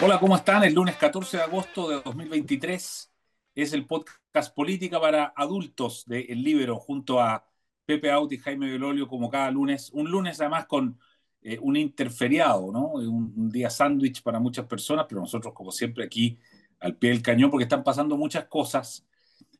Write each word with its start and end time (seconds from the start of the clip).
Hola, 0.00 0.20
¿cómo 0.20 0.36
están? 0.36 0.62
El 0.62 0.74
lunes 0.74 0.94
14 0.96 1.38
de 1.38 1.42
agosto 1.42 1.88
de 1.88 2.00
2023 2.04 3.12
es 3.56 3.72
el 3.72 3.84
podcast 3.84 4.54
Política 4.54 5.00
para 5.00 5.32
Adultos 5.34 6.04
de 6.06 6.20
El 6.20 6.44
Libero 6.44 6.76
junto 6.78 7.20
a 7.20 7.44
Pepe 7.84 8.08
Auti 8.12 8.36
y 8.36 8.38
Jaime 8.38 8.70
Belolio 8.70 9.08
como 9.08 9.28
cada 9.28 9.50
lunes. 9.50 9.90
Un 9.92 10.08
lunes 10.08 10.40
además 10.40 10.66
con 10.66 11.00
eh, 11.42 11.58
un 11.60 11.76
interferiado, 11.76 12.70
¿no? 12.70 12.90
Un, 12.92 13.50
día 13.50 13.70
sándwich 13.70 14.22
para 14.22 14.38
muchas 14.38 14.66
personas, 14.66 15.06
pero 15.08 15.20
nosotros 15.20 15.52
como 15.52 15.72
siempre 15.72 16.04
aquí 16.04 16.38
al 16.78 16.94
pie 16.96 17.10
del 17.10 17.20
cañón 17.22 17.50
porque 17.50 17.64
están 17.64 17.82
pasando 17.82 18.16
muchas 18.16 18.44
cosas. 18.44 19.04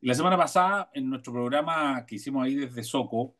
La 0.02 0.14
semana 0.14 0.36
pasada 0.36 0.88
en 0.94 1.10
nuestro 1.10 1.32
programa 1.32 2.06
que 2.06 2.14
hicimos 2.14 2.44
ahí 2.44 2.54
desde 2.54 2.84
Soco, 2.84 3.34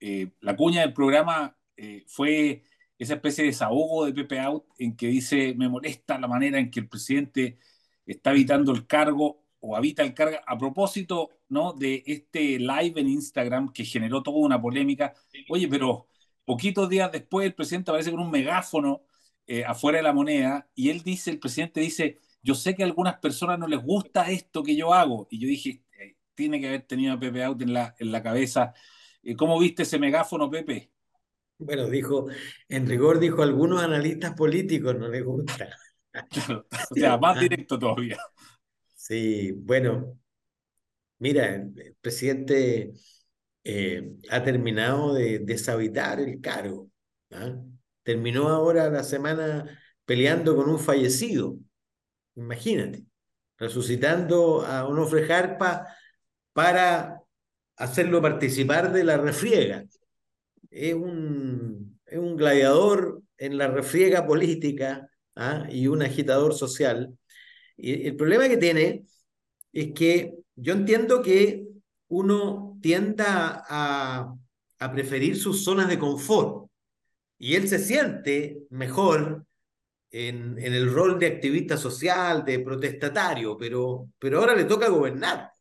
eh, 0.00 0.32
la 0.40 0.54
cuña 0.54 0.82
del 0.82 0.92
programa 0.92 1.56
eh, 1.78 2.04
fue 2.06 2.62
esa 3.02 3.14
especie 3.14 3.44
de 3.44 3.50
desahogo 3.50 4.06
de 4.06 4.12
Pepe 4.12 4.38
Out 4.40 4.64
en 4.78 4.96
que 4.96 5.08
dice, 5.08 5.54
me 5.54 5.68
molesta 5.68 6.18
la 6.18 6.28
manera 6.28 6.58
en 6.58 6.70
que 6.70 6.80
el 6.80 6.88
presidente 6.88 7.58
está 8.06 8.30
habitando 8.30 8.72
el 8.72 8.86
cargo 8.86 9.44
o 9.60 9.76
habita 9.76 10.02
el 10.02 10.14
cargo 10.14 10.38
a 10.46 10.58
propósito 10.58 11.30
¿no? 11.48 11.72
de 11.72 12.02
este 12.06 12.58
live 12.58 13.00
en 13.00 13.08
Instagram 13.08 13.72
que 13.72 13.84
generó 13.84 14.22
toda 14.22 14.38
una 14.38 14.60
polémica. 14.60 15.14
Oye, 15.48 15.68
pero 15.68 16.06
poquitos 16.44 16.88
días 16.88 17.10
después 17.10 17.46
el 17.46 17.54
presidente 17.54 17.90
aparece 17.90 18.10
con 18.10 18.20
un 18.20 18.30
megáfono 18.30 19.02
eh, 19.46 19.64
afuera 19.64 19.98
de 19.98 20.04
la 20.04 20.12
moneda 20.12 20.68
y 20.74 20.90
él 20.90 21.02
dice, 21.02 21.30
el 21.30 21.38
presidente 21.40 21.80
dice, 21.80 22.20
yo 22.42 22.54
sé 22.54 22.74
que 22.74 22.82
a 22.82 22.86
algunas 22.86 23.18
personas 23.18 23.58
no 23.58 23.66
les 23.66 23.82
gusta 23.82 24.30
esto 24.30 24.62
que 24.62 24.76
yo 24.76 24.94
hago. 24.94 25.26
Y 25.30 25.40
yo 25.40 25.48
dije, 25.48 25.84
eh, 25.98 26.16
tiene 26.34 26.60
que 26.60 26.68
haber 26.68 26.82
tenido 26.82 27.14
a 27.14 27.18
Pepe 27.18 27.42
Out 27.44 27.62
en 27.62 27.72
la, 27.72 27.94
en 27.98 28.12
la 28.12 28.22
cabeza. 28.22 28.74
Eh, 29.22 29.36
¿Cómo 29.36 29.58
viste 29.58 29.82
ese 29.82 29.98
megáfono, 29.98 30.50
Pepe? 30.50 30.91
Bueno, 31.64 31.88
dijo, 31.88 32.26
en 32.68 32.86
rigor 32.88 33.18
dijo, 33.18 33.42
algunos 33.42 33.82
analistas 33.82 34.34
políticos 34.34 34.96
no 34.98 35.08
les 35.08 35.24
gusta. 35.24 35.68
o 36.90 36.94
sea, 36.94 37.16
más 37.16 37.38
directo 37.38 37.78
todavía. 37.78 38.18
Sí, 38.94 39.52
bueno, 39.52 40.18
mira, 41.18 41.54
el 41.54 41.96
presidente 42.00 42.92
eh, 43.64 44.12
ha 44.30 44.42
terminado 44.42 45.14
de 45.14 45.38
deshabitar 45.38 46.20
el 46.20 46.40
cargo. 46.40 46.90
¿ah? 47.30 47.56
Terminó 48.02 48.48
ahora 48.48 48.90
la 48.90 49.04
semana 49.04 49.78
peleando 50.04 50.56
con 50.56 50.68
un 50.68 50.78
fallecido. 50.78 51.56
Imagínate, 52.34 53.04
resucitando 53.56 54.62
a 54.62 54.86
Onofre 54.86 55.26
Jarpa 55.26 55.86
para 56.52 57.20
hacerlo 57.76 58.20
participar 58.20 58.92
de 58.92 59.04
la 59.04 59.16
refriega 59.16 59.84
es 60.72 60.94
un, 60.94 61.41
es 62.12 62.18
un 62.18 62.36
gladiador 62.36 63.22
en 63.38 63.56
la 63.56 63.68
refriega 63.68 64.26
política 64.26 65.08
¿ah? 65.34 65.66
y 65.70 65.86
un 65.86 66.02
agitador 66.02 66.52
social. 66.52 67.16
Y 67.76 68.06
el 68.06 68.16
problema 68.16 68.48
que 68.48 68.58
tiene 68.58 69.06
es 69.72 69.92
que 69.94 70.34
yo 70.54 70.74
entiendo 70.74 71.22
que 71.22 71.66
uno 72.08 72.78
tienda 72.82 73.64
a, 73.66 74.34
preferir 74.92 75.38
sus 75.38 75.62
zonas 75.62 75.88
de 75.88 75.96
confort 75.96 76.68
y 77.38 77.54
él 77.54 77.68
se 77.68 77.78
siente 77.78 78.64
mejor 78.70 79.46
en, 80.10 80.58
en, 80.58 80.74
el 80.74 80.92
rol 80.92 81.20
de 81.20 81.28
activista 81.28 81.76
social, 81.76 82.44
de 82.44 82.58
protestatario, 82.58 83.56
pero, 83.56 84.08
pero 84.18 84.40
ahora 84.40 84.56
le 84.56 84.64
toca 84.64 84.88
gobernar. 84.88 85.52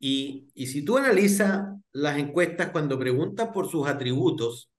Y, 0.00 0.48
y 0.54 0.66
si 0.66 0.84
tú 0.84 0.98
analizas 0.98 1.68
las 1.92 2.18
encuestas 2.18 2.70
cuando 2.70 2.98
preguntan 2.98 3.52
por 3.52 3.70
sus 3.70 3.86
atributos, 3.86 4.72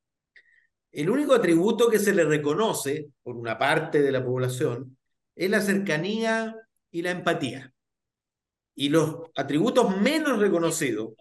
el 0.97 1.11
único 1.11 1.35
atributo 1.35 1.91
que 1.91 1.99
se 1.99 2.11
le 2.11 2.23
reconoce 2.23 3.11
por 3.21 3.37
una 3.37 3.55
parte 3.59 4.01
de 4.01 4.11
la 4.11 4.25
población 4.25 4.97
es 5.35 5.47
la 5.47 5.61
cercanía 5.61 6.55
y 6.89 7.03
la 7.03 7.11
empatía. 7.11 7.71
Y 8.73 8.89
los 8.89 9.17
atributos 9.35 9.95
menos 10.01 10.39
reconocidos, 10.39 11.13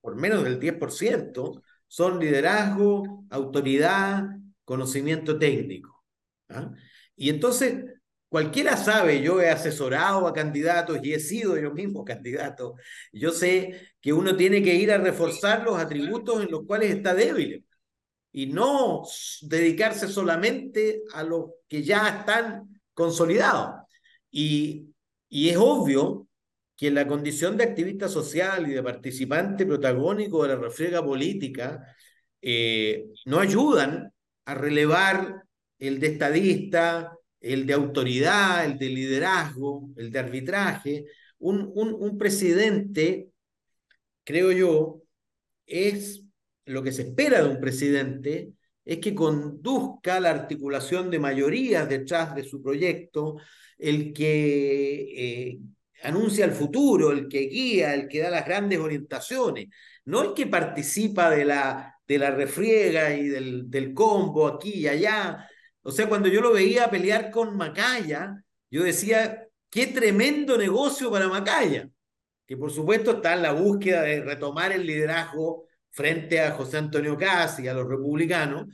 por 0.00 0.14
menos 0.14 0.44
del 0.44 0.60
10%, 0.60 1.60
son 1.88 2.20
liderazgo, 2.20 3.24
autoridad, 3.30 4.28
conocimiento 4.64 5.36
técnico. 5.36 6.04
¿ah? 6.48 6.70
Y 7.16 7.30
entonces, 7.30 7.84
Cualquiera 8.28 8.76
sabe, 8.76 9.22
yo 9.22 9.40
he 9.40 9.48
asesorado 9.48 10.26
a 10.26 10.32
candidatos 10.32 10.98
y 11.02 11.14
he 11.14 11.20
sido 11.20 11.56
yo 11.56 11.72
mismo 11.72 12.04
candidato. 12.04 12.74
Yo 13.12 13.30
sé 13.30 13.92
que 14.00 14.12
uno 14.12 14.36
tiene 14.36 14.62
que 14.62 14.74
ir 14.74 14.92
a 14.92 14.98
reforzar 14.98 15.62
los 15.64 15.78
atributos 15.78 16.42
en 16.42 16.50
los 16.50 16.66
cuales 16.66 16.90
está 16.94 17.14
débil 17.14 17.65
y 18.32 18.46
no 18.46 19.02
dedicarse 19.42 20.08
solamente 20.08 21.02
a 21.14 21.22
los 21.22 21.50
que 21.68 21.82
ya 21.82 22.08
están 22.08 22.80
consolidados. 22.92 23.82
Y, 24.30 24.88
y 25.28 25.48
es 25.48 25.56
obvio 25.56 26.28
que 26.76 26.90
la 26.90 27.06
condición 27.06 27.56
de 27.56 27.64
activista 27.64 28.08
social 28.08 28.68
y 28.68 28.74
de 28.74 28.82
participante 28.82 29.64
protagónico 29.64 30.42
de 30.42 30.48
la 30.50 30.56
refriega 30.56 31.02
política 31.02 31.82
eh, 32.42 33.06
no 33.24 33.40
ayudan 33.40 34.12
a 34.44 34.54
relevar 34.54 35.42
el 35.78 35.98
de 35.98 36.06
estadista, 36.08 37.16
el 37.40 37.66
de 37.66 37.72
autoridad, 37.72 38.64
el 38.64 38.78
de 38.78 38.88
liderazgo, 38.88 39.88
el 39.96 40.10
de 40.10 40.18
arbitraje. 40.18 41.04
Un, 41.38 41.70
un, 41.74 41.94
un 41.94 42.18
presidente, 42.18 43.30
creo 44.24 44.52
yo, 44.52 45.02
es 45.66 46.22
lo 46.66 46.82
que 46.82 46.92
se 46.92 47.02
espera 47.02 47.42
de 47.42 47.48
un 47.48 47.60
presidente, 47.60 48.52
es 48.84 48.98
que 48.98 49.14
conduzca 49.14 50.20
la 50.20 50.30
articulación 50.30 51.10
de 51.10 51.18
mayorías 51.18 51.88
detrás 51.88 52.34
de 52.34 52.44
su 52.44 52.62
proyecto, 52.62 53.36
el 53.78 54.12
que 54.12 55.50
eh, 55.50 55.58
anuncia 56.02 56.44
el 56.44 56.52
futuro, 56.52 57.10
el 57.10 57.28
que 57.28 57.40
guía, 57.40 57.94
el 57.94 58.08
que 58.08 58.20
da 58.20 58.30
las 58.30 58.44
grandes 58.44 58.78
orientaciones, 58.78 59.68
no 60.04 60.22
el 60.22 60.34
que 60.34 60.46
participa 60.46 61.30
de 61.30 61.44
la, 61.44 61.94
de 62.06 62.18
la 62.18 62.30
refriega 62.30 63.14
y 63.14 63.28
del, 63.28 63.70
del 63.70 63.92
combo 63.92 64.46
aquí 64.46 64.72
y 64.74 64.88
allá, 64.88 65.48
o 65.82 65.92
sea, 65.92 66.08
cuando 66.08 66.28
yo 66.28 66.40
lo 66.40 66.52
veía 66.52 66.90
pelear 66.90 67.30
con 67.30 67.56
Macaya, 67.56 68.42
yo 68.70 68.82
decía, 68.82 69.46
qué 69.70 69.86
tremendo 69.86 70.58
negocio 70.58 71.10
para 71.10 71.28
Macaya, 71.28 71.88
que 72.46 72.56
por 72.56 72.72
supuesto 72.72 73.12
está 73.12 73.34
en 73.34 73.42
la 73.42 73.52
búsqueda 73.52 74.02
de 74.02 74.20
retomar 74.20 74.72
el 74.72 74.86
liderazgo 74.86 75.66
frente 75.96 76.40
a 76.40 76.52
José 76.52 76.76
Antonio 76.76 77.16
Casi 77.16 77.62
y 77.62 77.68
a 77.68 77.74
los 77.74 77.88
republicanos. 77.88 78.66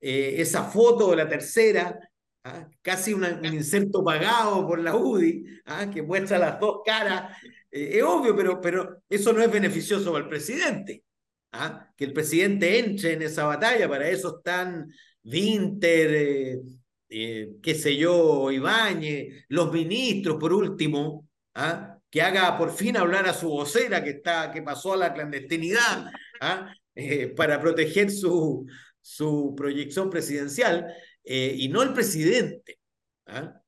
Eh, 0.00 0.36
esa 0.38 0.64
foto 0.64 1.10
de 1.10 1.16
la 1.16 1.28
tercera, 1.28 1.98
¿ah? 2.44 2.66
casi 2.80 3.12
un 3.12 3.24
inserto 3.44 4.02
pagado 4.02 4.66
por 4.66 4.80
la 4.80 4.96
UDI, 4.96 5.44
¿ah? 5.66 5.90
que 5.90 6.02
muestra 6.02 6.38
las 6.38 6.58
dos 6.58 6.80
caras, 6.84 7.36
eh, 7.70 7.98
es 7.98 8.02
obvio, 8.02 8.34
pero, 8.34 8.60
pero 8.62 9.02
eso 9.10 9.32
no 9.34 9.42
es 9.42 9.52
beneficioso 9.52 10.10
para 10.10 10.24
el 10.24 10.30
presidente. 10.30 11.04
¿ah? 11.52 11.92
Que 11.94 12.06
el 12.06 12.14
presidente 12.14 12.78
entre 12.78 13.12
en 13.12 13.22
esa 13.22 13.44
batalla, 13.44 13.86
para 13.86 14.08
eso 14.08 14.38
están 14.38 14.90
Winter, 15.22 16.62
eh, 17.10 17.50
qué 17.62 17.74
sé 17.74 17.94
yo, 17.94 18.50
Ibáñez, 18.50 19.44
los 19.48 19.70
ministros, 19.70 20.38
por 20.38 20.54
último, 20.54 21.28
¿ah? 21.54 21.99
Que 22.10 22.22
haga 22.22 22.58
por 22.58 22.72
fin 22.72 22.96
hablar 22.96 23.28
a 23.28 23.34
su 23.34 23.48
vocera 23.48 24.02
que, 24.02 24.10
está, 24.10 24.50
que 24.50 24.62
pasó 24.62 24.94
a 24.94 24.96
la 24.96 25.14
clandestinidad 25.14 26.10
¿ah? 26.40 26.74
eh, 26.94 27.28
para 27.28 27.60
proteger 27.60 28.10
su, 28.10 28.66
su 29.00 29.54
proyección 29.56 30.10
presidencial 30.10 30.92
y 31.22 31.68
no 31.68 31.82
el 31.82 31.92
presidente. 31.92 32.80
¿ah? 33.26 33.60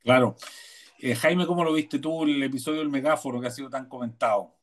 Claro. 0.00 0.36
Jaime, 1.20 1.46
¿cómo 1.46 1.62
lo 1.62 1.72
viste 1.72 1.98
tú 1.98 2.24
el 2.24 2.42
episodio 2.42 2.80
del 2.80 2.88
megáforo 2.88 3.40
que 3.40 3.46
ha 3.46 3.50
sido 3.50 3.70
tan 3.70 3.88
comentado? 3.88 4.56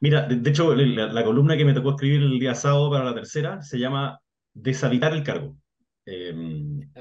Mira, 0.00 0.26
de, 0.26 0.36
de 0.36 0.50
hecho, 0.50 0.74
la, 0.74 1.06
la, 1.06 1.24
columna 1.24 1.56
que 1.56 1.64
me 1.64 1.72
tocó 1.72 1.90
escribir 1.90 2.22
el 2.22 2.38
día 2.38 2.54
sábado 2.54 2.90
para 2.90 3.04
la 3.04 3.14
tercera 3.14 3.62
se 3.62 3.78
llama 3.78 4.20
Deshabitar 4.52 5.12
el 5.12 5.22
cargo. 5.22 5.56
Eh, 6.04 6.34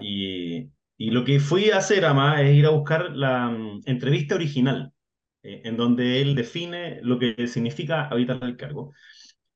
y, 0.02 0.70
y, 0.98 1.12
lo 1.12 1.24
que 1.26 1.40
fui 1.40 1.72
a 1.72 1.78
hacer, 1.78 2.06
además, 2.06 2.42
es 2.42 2.56
ir 2.56 2.66
a 2.66 2.70
buscar 2.72 3.12
la 3.16 3.50
um, 3.50 3.82
entrevista 3.86 4.36
original, 4.36 4.94
eh, 5.44 5.62
en 5.66 5.78
donde 5.78 6.22
él 6.22 6.36
define 6.36 7.00
lo 7.02 7.20
que 7.20 7.48
significa 7.48 8.08
habitar 8.08 8.40
el 8.44 8.58
cargo. 8.58 8.94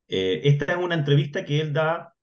Eh, 0.08 0.42
esta 0.44 0.74
es 0.74 0.78
una 0.78 0.96
entrevista 0.96 1.46
que 1.46 1.62
él 1.62 1.74
da, 1.74 2.14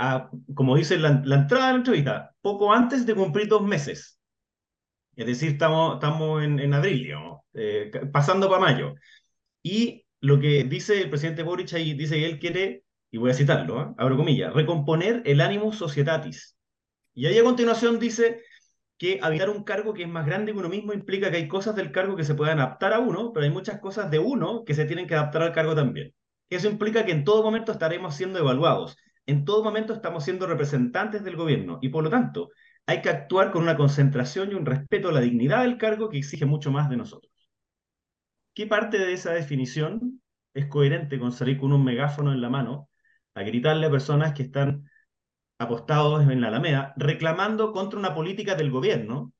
a, 0.00 0.30
como 0.54 0.76
dice 0.76 0.98
la, 0.98 1.08
entrada 1.08 1.66
de 1.66 1.72
la 1.72 1.78
entrevista, 1.78 2.34
poco 2.40 2.72
antes 2.72 3.06
de 3.06 3.14
cumplir 3.14 3.48
dos 3.48 3.62
meses. 3.62 4.18
Es 5.16 5.26
decir, 5.26 5.52
estamos, 5.52 6.42
en, 6.42 6.60
en 6.60 6.74
abril, 6.74 7.12
pasando 8.12 8.48
para 8.48 8.60
mayo. 8.60 8.94
Y 9.62 10.06
lo 10.20 10.40
que 10.40 10.64
dice 10.64 11.02
el 11.02 11.10
presidente 11.10 11.42
Boric 11.42 11.74
ahí, 11.74 11.94
dice 11.94 12.16
que 12.16 12.26
él 12.26 12.38
quiere, 12.38 12.84
y 13.10 13.18
voy 13.18 13.30
a 13.30 13.34
citarlo, 13.34 13.82
¿eh? 13.82 13.94
abro 13.98 14.16
comillas, 14.16 14.52
recomponer 14.52 15.22
el 15.24 15.40
ánimo 15.40 15.72
societatis. 15.72 16.57
Y 17.18 17.26
ahí 17.26 17.36
a 17.36 17.42
continuación 17.42 17.98
dice 17.98 18.44
que 18.96 19.18
habitar 19.20 19.50
un 19.50 19.64
cargo 19.64 19.92
que 19.92 20.04
es 20.04 20.08
más 20.08 20.24
grande 20.24 20.52
que 20.52 20.58
uno 20.58 20.68
mismo 20.68 20.92
implica 20.92 21.32
que 21.32 21.38
hay 21.38 21.48
cosas 21.48 21.74
del 21.74 21.90
cargo 21.90 22.14
que 22.14 22.22
se 22.22 22.36
pueden 22.36 22.60
adaptar 22.60 22.92
a 22.92 23.00
uno, 23.00 23.32
pero 23.32 23.44
hay 23.44 23.50
muchas 23.50 23.80
cosas 23.80 24.08
de 24.08 24.20
uno 24.20 24.64
que 24.64 24.72
se 24.72 24.84
tienen 24.84 25.08
que 25.08 25.16
adaptar 25.16 25.42
al 25.42 25.52
cargo 25.52 25.74
también. 25.74 26.14
Eso 26.48 26.68
implica 26.68 27.04
que 27.04 27.10
en 27.10 27.24
todo 27.24 27.42
momento 27.42 27.72
estaremos 27.72 28.14
siendo 28.14 28.38
evaluados, 28.38 28.96
en 29.26 29.44
todo 29.44 29.64
momento 29.64 29.94
estamos 29.94 30.22
siendo 30.22 30.46
representantes 30.46 31.24
del 31.24 31.34
gobierno 31.34 31.80
y 31.82 31.88
por 31.88 32.04
lo 32.04 32.10
tanto 32.10 32.50
hay 32.86 33.02
que 33.02 33.08
actuar 33.08 33.50
con 33.50 33.62
una 33.62 33.76
concentración 33.76 34.52
y 34.52 34.54
un 34.54 34.64
respeto 34.64 35.08
a 35.08 35.12
la 35.12 35.20
dignidad 35.20 35.62
del 35.62 35.76
cargo 35.76 36.08
que 36.10 36.18
exige 36.18 36.46
mucho 36.46 36.70
más 36.70 36.88
de 36.88 36.98
nosotros. 36.98 37.32
¿Qué 38.54 38.68
parte 38.68 38.96
de 38.96 39.12
esa 39.12 39.32
definición 39.32 40.22
es 40.54 40.66
coherente 40.66 41.18
con 41.18 41.32
salir 41.32 41.58
con 41.58 41.72
un 41.72 41.82
megáfono 41.84 42.32
en 42.32 42.40
la 42.40 42.48
mano 42.48 42.88
a 43.34 43.42
gritarle 43.42 43.86
a 43.86 43.90
personas 43.90 44.34
que 44.34 44.44
están 44.44 44.87
apostados 45.58 46.22
en 46.22 46.40
la 46.40 46.48
Alameda 46.48 46.94
reclamando 46.96 47.72
contra 47.72 47.98
una 47.98 48.14
política 48.14 48.54
del 48.54 48.70
gobierno 48.70 49.32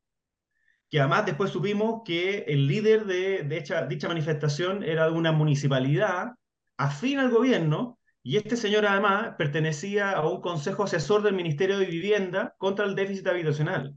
que 0.91 1.00
además 1.00 1.26
después 1.26 1.50
supimos 1.50 2.03
que 2.05 2.44
el 2.49 2.67
líder 2.67 3.05
de, 3.05 3.43
dicha, 3.88 4.09
manifestación 4.09 4.82
era 4.82 5.06
de 5.06 5.12
una 5.12 5.32
municipalidad 5.32 6.35
afín 6.79 7.19
al 7.19 7.31
gobierno, 7.31 7.99
y 8.23 8.37
este 8.37 8.56
señor 8.56 8.87
además 8.87 9.35
pertenecía 9.37 10.12
a 10.12 10.29
un 10.29 10.41
consejo 10.41 10.85
asesor 10.85 11.23
del 11.23 11.35
Ministerio 11.35 11.79
de 11.79 11.87
Vivienda 11.87 12.55
contra 12.59 12.85
el 12.85 12.94
déficit 12.94 13.26
habitacional, 13.26 13.94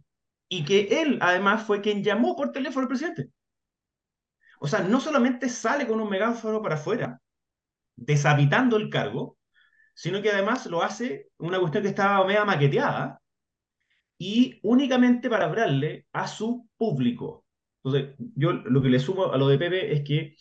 y 0.49 0.65
que 0.65 1.01
él 1.01 1.19
además 1.21 1.63
fue 1.63 1.81
quien 1.81 2.03
llamó 2.03 2.35
por 2.35 2.51
teléfono 2.51 2.83
al 2.83 2.89
presidente. 2.89 3.29
O 4.59 4.67
sea, 4.67 4.81
no 4.81 4.99
solamente 4.99 5.47
sale 5.47 5.87
con 5.87 6.01
un 6.01 6.09
megáfono 6.09 6.61
para 6.61 6.75
afuera, 6.75 7.21
deshabitando 7.95 8.77
el 8.77 8.89
cargo, 8.89 9.37
sino 9.93 10.21
que 10.21 10.31
además 10.31 10.65
lo 10.67 10.83
hace 10.83 11.29
una 11.37 11.59
cuestión 11.59 11.83
que 11.83 11.89
estaba 11.89 12.25
media 12.25 12.45
maqueteada, 12.45 13.21
y 14.17 14.59
únicamente 14.61 15.31
para 15.31 15.45
hablarle 15.45 16.05
a 16.13 16.27
su 16.27 16.69
público. 16.77 17.43
Entonces, 17.83 18.15
yo 18.35 18.53
lo 18.53 18.79
que 18.79 18.89
le 18.89 18.99
sumo 18.99 19.31
a 19.33 19.37
lo 19.37 19.47
de 19.47 19.57
Pepe 19.57 19.93
es 19.93 20.03
que, 20.03 20.35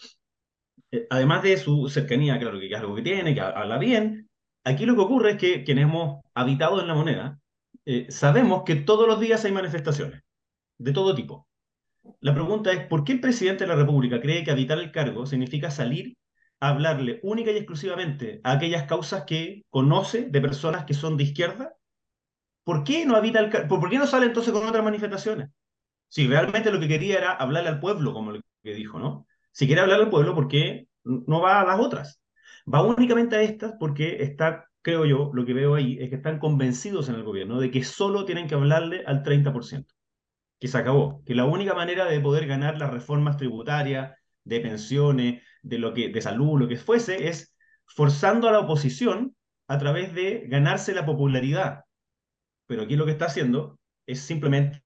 eh, 0.90 1.06
además 1.08 1.42
de 1.42 1.56
su 1.56 1.88
cercanía, 1.88 2.38
claro, 2.38 2.60
que 2.60 2.66
es 2.66 2.78
algo 2.78 2.94
que 2.94 3.00
tiene, 3.00 3.34
que 3.34 3.40
habla 3.40 3.78
bien, 3.78 4.28
aquí 4.64 4.84
lo 4.84 4.94
que 4.96 5.00
ocurre 5.00 5.30
es 5.30 5.36
que 5.38 5.64
quienes 5.64 5.84
hemos 5.84 6.22
habitado 6.34 6.78
en 6.78 6.88
la 6.88 6.94
moneda, 6.94 7.40
eh, 7.86 8.06
sabemos 8.10 8.64
que 8.66 8.76
todos 8.76 9.08
los 9.08 9.18
días 9.18 9.46
hay 9.46 9.52
manifestaciones, 9.52 10.20
de 10.78 10.92
todo 10.92 11.14
tipo. 11.14 11.48
La 12.20 12.34
pregunta 12.34 12.72
es, 12.72 12.86
¿por 12.86 13.04
qué 13.04 13.12
el 13.12 13.20
presidente 13.20 13.64
de 13.64 13.68
la 13.68 13.76
República 13.76 14.20
cree 14.20 14.44
que 14.44 14.50
habitar 14.50 14.78
el 14.78 14.92
cargo 14.92 15.24
significa 15.24 15.70
salir 15.70 16.18
hablarle 16.60 17.20
única 17.22 17.50
y 17.52 17.56
exclusivamente 17.56 18.40
a 18.44 18.52
aquellas 18.52 18.84
causas 18.84 19.24
que 19.26 19.64
conoce 19.70 20.28
de 20.30 20.40
personas 20.40 20.84
que 20.84 20.94
son 20.94 21.16
de 21.16 21.24
izquierda 21.24 21.74
¿Por 22.64 22.84
qué 22.84 23.06
no 23.06 23.16
habita 23.16 23.40
el 23.40 23.50
¿Por 23.68 23.90
qué 23.90 23.98
no 23.98 24.06
sale 24.06 24.26
entonces 24.26 24.52
con 24.52 24.66
otras 24.66 24.84
manifestaciones? 24.84 25.50
Si 26.08 26.26
realmente 26.28 26.72
lo 26.72 26.80
que 26.80 26.88
quería 26.88 27.18
era 27.18 27.32
hablarle 27.32 27.70
al 27.70 27.80
pueblo, 27.80 28.12
como 28.12 28.32
lo 28.32 28.40
que 28.62 28.74
dijo, 28.74 28.98
¿no? 28.98 29.26
Si 29.52 29.66
quiere 29.66 29.82
hablarle 29.82 30.04
al 30.04 30.10
pueblo, 30.10 30.34
¿por 30.34 30.48
qué 30.48 30.88
no 31.04 31.40
va 31.40 31.60
a 31.60 31.66
las 31.66 31.80
otras? 31.80 32.20
Va 32.72 32.82
únicamente 32.82 33.36
a 33.36 33.42
estas 33.42 33.74
porque 33.78 34.22
está, 34.22 34.66
creo 34.82 35.04
yo, 35.06 35.30
lo 35.34 35.44
que 35.46 35.54
veo 35.54 35.74
ahí 35.74 35.98
es 36.00 36.10
que 36.10 36.16
están 36.16 36.38
convencidos 36.38 37.08
en 37.08 37.16
el 37.16 37.24
gobierno 37.24 37.60
de 37.60 37.70
que 37.70 37.84
solo 37.84 38.24
tienen 38.24 38.48
que 38.48 38.54
hablarle 38.54 39.04
al 39.06 39.22
30%, 39.22 39.94
que 40.60 40.68
se 40.68 40.78
acabó, 40.78 41.22
que 41.24 41.34
la 41.34 41.46
única 41.46 41.74
manera 41.74 42.04
de 42.06 42.20
poder 42.20 42.46
ganar 42.46 42.78
las 42.78 42.90
reformas 42.92 43.36
tributarias, 43.36 44.16
de 44.44 44.60
pensiones, 44.60 45.42
de 45.62 45.78
lo 45.78 45.94
que 45.94 46.08
de 46.08 46.20
salud, 46.20 46.58
lo 46.60 46.68
que 46.68 46.76
fuese, 46.76 47.28
es 47.28 47.54
forzando 47.86 48.48
a 48.48 48.52
la 48.52 48.60
oposición 48.60 49.34
a 49.68 49.78
través 49.78 50.14
de 50.14 50.44
ganarse 50.48 50.94
la 50.94 51.06
popularidad 51.06 51.84
pero 52.70 52.82
aquí 52.82 52.94
lo 52.94 53.04
que 53.04 53.10
está 53.10 53.24
haciendo 53.24 53.80
es 54.06 54.20
simplemente 54.20 54.84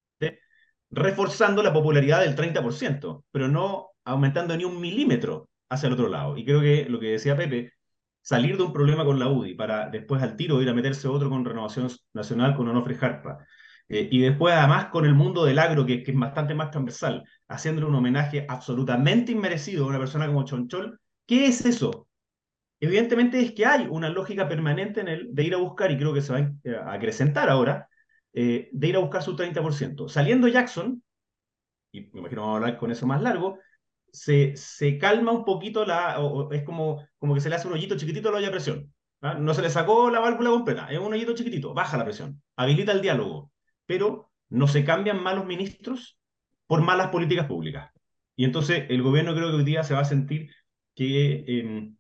reforzando 0.89 1.63
la 1.63 1.75
popularidad 1.75 2.21
del 2.21 2.35
30%, 2.35 3.25
pero 3.31 3.47
no 3.49 3.91
aumentando 4.05 4.57
ni 4.57 4.65
un 4.65 4.81
milímetro 4.81 5.51
hacia 5.69 5.89
el 5.89 5.93
otro 5.93 6.09
lado. 6.09 6.39
Y 6.39 6.47
creo 6.47 6.63
que 6.63 6.87
lo 6.89 6.99
que 6.99 7.09
decía 7.09 7.37
Pepe, 7.37 7.75
salir 8.23 8.57
de 8.57 8.63
un 8.63 8.73
problema 8.73 9.05
con 9.05 9.19
la 9.19 9.29
UDI 9.29 9.55
para 9.55 9.91
después 9.91 10.23
al 10.23 10.35
tiro 10.35 10.63
ir 10.63 10.69
a 10.71 10.73
meterse 10.73 11.09
otro 11.09 11.29
con 11.29 11.45
Renovación 11.45 11.91
Nacional 12.15 12.57
con 12.57 12.69
Onofre 12.69 12.95
Jarpa, 12.95 13.47
eh, 13.89 14.09
y 14.11 14.21
después 14.21 14.55
además 14.55 14.87
con 14.87 15.05
el 15.05 15.15
mundo 15.15 15.45
del 15.45 15.59
agro, 15.59 15.85
que, 15.87 16.03
es 16.07 16.19
bastante 16.19 16.55
más 16.55 16.71
transversal, 16.71 17.25
haciéndole 17.49 17.87
un 17.87 17.95
homenaje 17.95 18.47
absolutamente 18.49 19.33
inmerecido 19.33 19.85
a 19.85 19.89
una 19.89 19.99
persona 19.99 20.27
como 20.27 20.45
Chonchol, 20.45 20.99
¿qué 21.27 21.47
es 21.47 21.65
eso? 21.67 22.09
Evidentemente 22.81 23.41
es 23.41 23.53
que 23.53 23.67
hay 23.67 23.87
una 23.89 24.09
lógica 24.09 24.49
permanente 24.49 25.01
en 25.01 25.09
el 25.09 25.35
de 25.35 25.43
ir 25.45 25.55
a 25.55 25.59
buscar, 25.59 25.91
y 25.91 25.99
creo 25.99 26.13
que 26.13 26.23
se 26.23 26.33
va 26.33 26.39
a 26.39 26.53
eh, 26.65 26.77
acrecentar 26.87 27.49
ahora, 27.49 27.89
eh, 28.33 28.69
de 28.73 28.89
ir 28.89 28.97
a 28.97 29.01
buscar 29.01 29.23
su 29.23 29.37
30%. 29.37 30.09
Saliendo 30.09 30.49
Jackson, 30.49 31.03
y 31.93 32.03
me 32.13 32.21
imagino 32.21 32.43
vamos 32.43 32.55
a 32.55 32.57
hablar 32.59 32.79
con 32.79 32.91
eso 32.91 33.07
más 33.07 33.23
largo, 33.23 33.59
se, 34.13 34.57
se 34.57 34.99
calma 34.99 35.33
un 35.33 35.45
poquito 35.45 35.85
la, 35.85 36.19
es 36.53 36.63
como, 36.63 37.07
como 37.19 37.35
que 37.35 37.41
se 37.41 37.49
le 37.49 37.57
hace 37.57 37.69
un 37.69 37.75
hoyito 37.75 37.97
chiquitito 37.97 38.29
a 38.29 38.33
la 38.33 38.39
olla 38.39 38.47
de 38.49 38.53
presión. 38.53 38.95
¿ah? 39.23 39.35
No 39.35 39.55
se 39.55 39.63
le 39.63 39.71
sacó 39.71 40.11
la 40.11 40.21
válvula 40.21 40.51
completa, 40.51 40.89
es 40.91 40.99
un 40.99 41.13
hoyito 41.13 41.35
chiquitito, 41.35 41.75
baja 41.75 41.97
la 41.97 42.05
presión, 42.05 42.43
habilita 42.57 42.93
el 42.93 43.01
diálogo, 43.03 43.53
pero 43.87 44.31
no 44.49 44.69
se 44.69 44.85
cambian 44.85 45.23
malos 45.23 45.47
ministros 45.47 46.19
por 46.67 46.83
malas 46.83 47.09
políticas 47.09 47.47
públicas. 47.47 47.91
Y 48.37 48.45
entonces 48.45 48.85
el 48.89 49.03
gobierno 49.03 49.35
creo 49.35 49.51
que 49.51 49.57
hoy 49.57 49.65
día 49.65 49.85
se 49.85 49.95
va 49.95 50.01
a 50.01 50.05
sentir 50.05 50.51
que 50.95 51.45
em, 51.47 51.97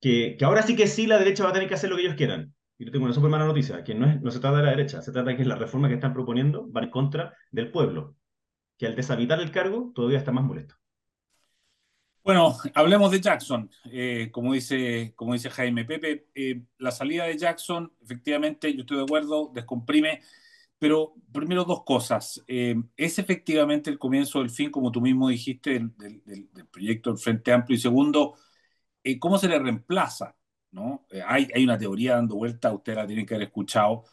que, 0.00 0.36
ahora 0.42 0.62
sí 0.62 0.76
que 0.76 0.86
sí 0.86 1.06
la 1.06 1.18
derecha 1.18 1.44
va 1.44 1.50
a 1.50 1.52
tener 1.52 1.68
que 1.68 1.74
hacer 1.74 1.90
lo 1.90 1.96
que 1.96 2.02
ellos 2.02 2.14
quieran. 2.14 2.54
Y 2.78 2.84
yo 2.84 2.92
tengo 2.92 3.04
una 3.04 3.14
súper 3.14 3.30
mala 3.30 3.44
noticia, 3.46 3.82
que 3.82 3.94
no, 3.94 4.08
es, 4.08 4.20
no 4.20 4.30
se 4.30 4.38
trata 4.38 4.58
de 4.58 4.62
la 4.64 4.70
derecha, 4.70 5.02
se 5.02 5.12
trata 5.12 5.30
de 5.30 5.36
que 5.36 5.44
la 5.44 5.56
reforma 5.56 5.88
que 5.88 5.94
están 5.94 6.14
proponiendo 6.14 6.70
va 6.70 6.82
en 6.82 6.90
contra 6.90 7.34
del 7.50 7.70
pueblo, 7.72 8.16
que 8.76 8.86
al 8.86 8.94
deshabitar 8.94 9.40
el 9.40 9.50
cargo 9.50 9.92
todavía 9.94 10.18
está 10.18 10.30
más 10.30 10.44
molesto. 10.44 10.76
Bueno, 12.22 12.54
hablemos 12.74 13.10
de 13.10 13.20
Jackson. 13.20 13.70
Eh, 13.90 14.28
como, 14.30 14.52
dice, 14.52 15.12
como 15.16 15.32
dice 15.32 15.50
Jaime 15.50 15.84
Pepe, 15.84 16.26
eh, 16.34 16.62
la 16.76 16.90
salida 16.90 17.24
de 17.24 17.38
Jackson, 17.38 17.92
efectivamente, 18.02 18.72
yo 18.74 18.80
estoy 18.80 18.98
de 18.98 19.04
acuerdo, 19.04 19.50
descomprime, 19.52 20.20
pero 20.78 21.14
primero 21.32 21.64
dos 21.64 21.84
cosas. 21.84 22.42
Eh, 22.46 22.76
es 22.96 23.18
efectivamente 23.18 23.90
el 23.90 23.98
comienzo 23.98 24.40
del 24.40 24.50
fin, 24.50 24.70
como 24.70 24.92
tú 24.92 25.00
mismo 25.00 25.28
dijiste, 25.28 25.72
del, 25.72 26.22
del, 26.24 26.66
proyecto 26.70 27.10
del 27.10 27.18
Frente 27.18 27.52
Amplio. 27.52 27.76
Y 27.76 27.80
segundo, 27.80 28.36
eh, 29.02 29.18
¿cómo 29.18 29.38
se 29.38 29.48
le 29.48 29.58
reemplaza? 29.58 30.36
¿no? 30.70 31.06
Eh, 31.10 31.22
hay, 31.26 31.48
hay 31.54 31.64
una 31.64 31.78
teoría 31.78 32.16
dando 32.16 32.36
vuelta, 32.36 32.72
usted 32.72 32.94
la 32.94 33.06
tiene 33.06 33.26
que 33.26 33.34
haber 33.34 33.48
escuchado, 33.48 34.04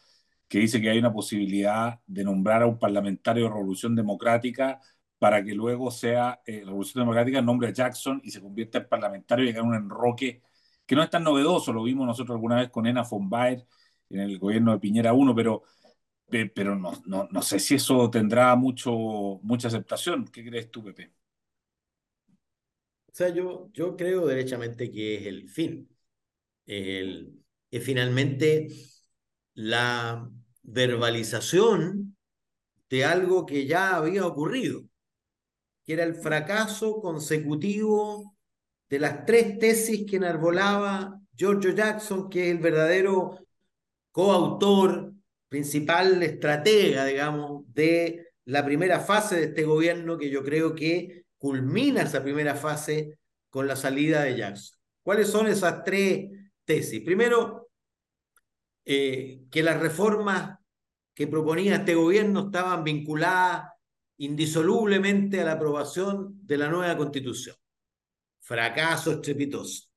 que 0.48 0.58
dice 0.60 0.80
que 0.80 0.90
hay 0.90 0.98
una 0.98 1.12
posibilidad 1.12 2.00
de 2.06 2.24
nombrar 2.24 2.62
a 2.62 2.66
un 2.66 2.78
parlamentario 2.78 3.44
de 3.44 3.50
Revolución 3.50 3.94
Democrática 3.94 4.80
para 5.18 5.42
que 5.44 5.54
luego 5.54 5.90
sea 5.90 6.40
Revolución 6.46 7.02
Democrática, 7.02 7.42
nombre 7.42 7.68
a 7.68 7.72
Jackson 7.72 8.20
y 8.22 8.30
se 8.30 8.40
convierta 8.40 8.78
en 8.78 8.88
parlamentario 8.88 9.44
y 9.46 9.50
haga 9.50 9.62
un 9.62 9.74
enroque 9.74 10.42
que 10.86 10.94
no 10.94 11.02
es 11.02 11.10
tan 11.10 11.24
novedoso, 11.24 11.72
lo 11.72 11.82
vimos 11.82 12.06
nosotros 12.06 12.36
alguna 12.36 12.56
vez 12.56 12.70
con 12.70 12.86
Ena 12.86 13.02
von 13.02 13.28
Baer 13.28 13.66
en 14.10 14.20
el 14.20 14.38
gobierno 14.38 14.72
de 14.72 14.78
Piñera 14.78 15.12
1, 15.12 15.34
pero, 15.34 15.62
pero 16.28 16.76
no, 16.76 16.92
no, 17.06 17.28
no 17.30 17.42
sé 17.42 17.58
si 17.60 17.76
eso 17.76 18.10
tendrá 18.10 18.54
mucho, 18.56 18.92
mucha 19.42 19.68
aceptación. 19.68 20.26
¿Qué 20.26 20.44
crees 20.44 20.70
tú, 20.70 20.84
Pepe? 20.84 21.12
O 23.08 23.14
sea, 23.16 23.30
yo, 23.30 23.70
yo 23.72 23.96
creo 23.96 24.26
derechamente 24.26 24.90
que 24.90 25.16
es 25.16 25.26
el 25.26 25.48
fin. 25.48 25.88
El, 26.66 27.42
es 27.70 27.84
finalmente 27.84 28.68
la 29.54 30.30
verbalización 30.62 32.16
de 32.90 33.04
algo 33.04 33.46
que 33.46 33.66
ya 33.66 33.96
había 33.96 34.26
ocurrido, 34.26 34.84
que 35.84 35.94
era 35.94 36.04
el 36.04 36.14
fracaso 36.14 37.00
consecutivo 37.00 38.36
de 38.88 38.98
las 39.00 39.24
tres 39.26 39.58
tesis 39.58 40.06
que 40.08 40.16
enarbolaba 40.16 41.20
Giorgio 41.34 41.72
Jackson, 41.72 42.28
que 42.30 42.46
es 42.50 42.56
el 42.56 42.62
verdadero 42.62 43.38
coautor, 44.12 45.15
principal 45.48 46.22
estratega, 46.22 47.04
digamos, 47.04 47.64
de 47.72 48.28
la 48.44 48.64
primera 48.64 49.00
fase 49.00 49.36
de 49.36 49.44
este 49.44 49.64
gobierno, 49.64 50.18
que 50.18 50.30
yo 50.30 50.42
creo 50.42 50.74
que 50.74 51.24
culmina 51.38 52.02
esa 52.02 52.22
primera 52.22 52.54
fase 52.54 53.18
con 53.50 53.66
la 53.66 53.76
salida 53.76 54.22
de 54.22 54.36
Jackson. 54.36 54.78
¿Cuáles 55.02 55.28
son 55.28 55.46
esas 55.46 55.84
tres 55.84 56.30
tesis? 56.64 57.02
Primero, 57.02 57.70
eh, 58.84 59.42
que 59.50 59.62
las 59.62 59.80
reformas 59.80 60.58
que 61.14 61.26
proponía 61.26 61.76
este 61.76 61.94
gobierno 61.94 62.46
estaban 62.46 62.84
vinculadas 62.84 63.72
indisolublemente 64.18 65.40
a 65.40 65.44
la 65.44 65.52
aprobación 65.52 66.38
de 66.46 66.58
la 66.58 66.68
nueva 66.68 66.96
constitución. 66.96 67.56
Fracaso 68.40 69.12
estrepitoso. 69.12 69.88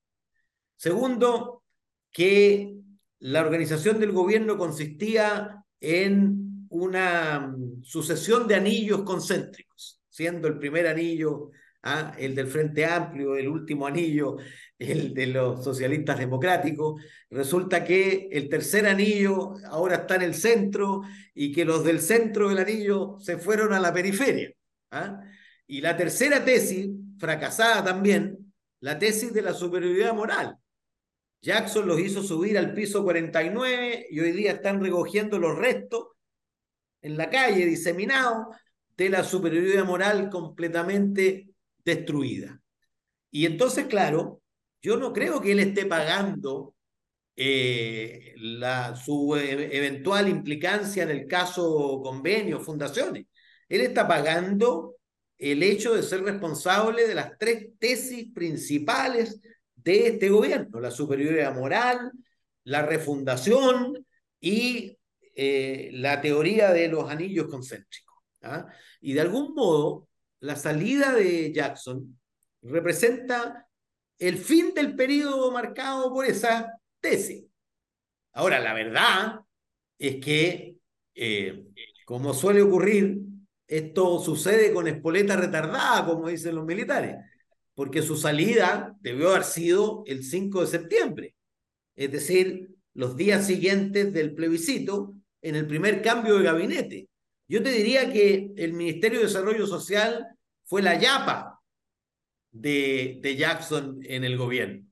Segundo, 0.75 1.63
que 2.11 2.78
la 3.19 3.41
organización 3.41 3.99
del 3.99 4.11
gobierno 4.11 4.57
consistía 4.57 5.63
en 5.79 6.67
una 6.69 7.55
sucesión 7.81 8.47
de 8.47 8.55
anillos 8.55 9.03
concéntricos 9.03 9.99
siendo 10.19 10.49
el 10.49 10.59
primer 10.59 10.85
anillo 10.85 11.51
¿ah? 11.83 12.13
el 12.17 12.35
del 12.35 12.47
Frente 12.47 12.85
Amplio, 12.85 13.37
el 13.37 13.47
último 13.47 13.87
anillo, 13.87 14.35
el 14.77 15.13
de 15.13 15.27
los 15.27 15.63
socialistas 15.63 16.19
democráticos. 16.19 17.01
Resulta 17.29 17.85
que 17.85 18.27
el 18.29 18.49
tercer 18.49 18.85
anillo 18.85 19.53
ahora 19.69 19.95
está 19.95 20.15
en 20.15 20.23
el 20.23 20.35
centro 20.35 21.03
y 21.33 21.53
que 21.53 21.63
los 21.63 21.85
del 21.85 22.01
centro 22.01 22.49
del 22.49 22.57
anillo 22.57 23.17
se 23.21 23.37
fueron 23.37 23.71
a 23.71 23.79
la 23.79 23.93
periferia. 23.93 24.51
¿ah? 24.91 25.21
Y 25.67 25.79
la 25.79 25.95
tercera 25.95 26.43
tesis, 26.43 26.89
fracasada 27.17 27.81
también, 27.81 28.53
la 28.81 28.99
tesis 28.99 29.31
de 29.31 29.41
la 29.41 29.53
superioridad 29.53 30.13
moral. 30.13 30.57
Jackson 31.41 31.87
los 31.87 31.99
hizo 31.99 32.21
subir 32.21 32.57
al 32.57 32.73
piso 32.73 33.03
49 33.03 34.07
y 34.09 34.19
hoy 34.19 34.31
día 34.31 34.53
están 34.53 34.81
recogiendo 34.81 35.39
los 35.39 35.57
restos 35.57 36.07
en 37.01 37.17
la 37.17 37.29
calle, 37.29 37.65
diseminado, 37.65 38.49
de 38.97 39.09
la 39.09 39.23
superioridad 39.23 39.85
moral 39.85 40.29
completamente 40.29 41.49
destruida. 41.85 42.61
Y 43.31 43.45
entonces, 43.45 43.85
claro, 43.85 44.41
yo 44.81 44.97
no 44.97 45.13
creo 45.13 45.39
que 45.39 45.53
él 45.53 45.59
esté 45.59 45.85
pagando 45.85 46.75
eh, 47.35 48.33
la, 48.37 48.97
su 48.97 49.37
e, 49.37 49.77
eventual 49.77 50.27
implicancia 50.27 51.03
en 51.03 51.11
el 51.11 51.27
caso 51.27 52.01
convenio, 52.03 52.59
fundaciones. 52.59 53.27
Él 53.69 53.81
está 53.81 54.05
pagando 54.05 54.95
el 55.37 55.63
hecho 55.63 55.95
de 55.95 56.03
ser 56.03 56.21
responsable 56.23 57.07
de 57.07 57.15
las 57.15 57.37
tres 57.37 57.69
tesis 57.79 58.33
principales 58.33 59.39
de 59.83 60.07
este 60.07 60.29
gobierno, 60.29 60.79
la 60.79 60.91
superioridad 60.91 61.53
moral, 61.55 62.11
la 62.63 62.85
refundación 62.85 64.05
y 64.39 64.97
eh, 65.35 65.89
la 65.93 66.21
teoría 66.21 66.71
de 66.71 66.87
los 66.87 67.09
anillos 67.09 67.47
concéntricos. 67.47 68.15
¿ah? 68.43 68.67
Y 69.01 69.13
de 69.13 69.21
algún 69.21 69.53
modo, 69.53 70.07
la 70.39 70.55
salida 70.55 71.13
de 71.13 71.51
Jackson 71.53 72.19
representa 72.61 73.67
el 74.17 74.37
fin 74.37 74.73
del 74.73 74.95
periodo 74.95 75.51
marcado 75.51 76.13
por 76.13 76.25
esa 76.25 76.79
tesis. 76.99 77.45
Ahora, 78.33 78.59
la 78.59 78.73
verdad 78.73 79.39
es 79.97 80.23
que, 80.23 80.75
eh, 81.15 81.65
como 82.05 82.33
suele 82.33 82.61
ocurrir, 82.61 83.19
esto 83.67 84.19
sucede 84.19 84.73
con 84.73 84.87
espoleta 84.87 85.35
retardada, 85.35 86.05
como 86.05 86.27
dicen 86.27 86.55
los 86.55 86.65
militares, 86.65 87.15
porque 87.79 88.01
su 88.01 88.17
salida 88.17 88.93
debió 88.99 89.29
haber 89.29 89.45
sido 89.45 90.03
el 90.05 90.25
5 90.25 90.59
de 90.59 90.67
septiembre, 90.67 91.35
es 91.95 92.11
decir, 92.11 92.75
los 92.93 93.15
días 93.15 93.47
siguientes 93.47 94.11
del 94.11 94.35
plebiscito, 94.35 95.15
en 95.41 95.55
el 95.55 95.65
primer 95.65 96.01
cambio 96.01 96.37
de 96.37 96.43
gabinete. 96.43 97.07
Yo 97.47 97.63
te 97.63 97.71
diría 97.71 98.11
que 98.11 98.51
el 98.57 98.73
Ministerio 98.73 99.19
de 99.19 99.27
Desarrollo 99.27 99.65
Social 99.65 100.27
fue 100.65 100.81
la 100.81 100.99
yapa 100.99 101.61
de, 102.51 103.19
de 103.21 103.37
Jackson 103.37 104.01
en 104.03 104.25
el 104.25 104.35
gobierno. 104.35 104.85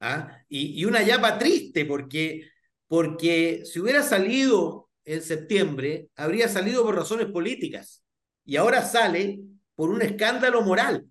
¿ah? 0.00 0.42
Y, 0.48 0.80
y, 0.80 0.86
una 0.86 1.04
yapa 1.04 1.38
triste 1.38 1.84
porque, 1.84 2.48
porque 2.88 3.62
si 3.64 3.78
hubiera 3.78 4.02
salido 4.02 4.90
en 5.04 5.22
septiembre, 5.22 6.08
habría 6.16 6.48
salido 6.48 6.82
por 6.82 6.96
razones 6.96 7.28
políticas 7.28 8.02
y 8.44 8.56
ahora 8.56 8.82
sale 8.82 9.38
por 9.76 9.90
un 9.90 10.02
escándalo 10.02 10.62
moral. 10.62 11.06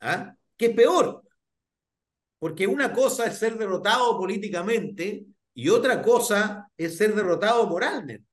¿Ah? 0.00 0.34
Que 0.56 0.66
es 0.66 0.74
peor, 0.74 1.22
porque 2.38 2.66
una 2.66 2.92
cosa 2.92 3.26
es 3.26 3.38
ser 3.38 3.56
derrotado 3.58 4.16
políticamente 4.18 5.26
y 5.54 5.68
otra 5.68 6.00
cosa 6.00 6.68
es 6.76 6.96
ser 6.96 7.14
derrotado 7.14 7.66
moralmente. 7.66 8.26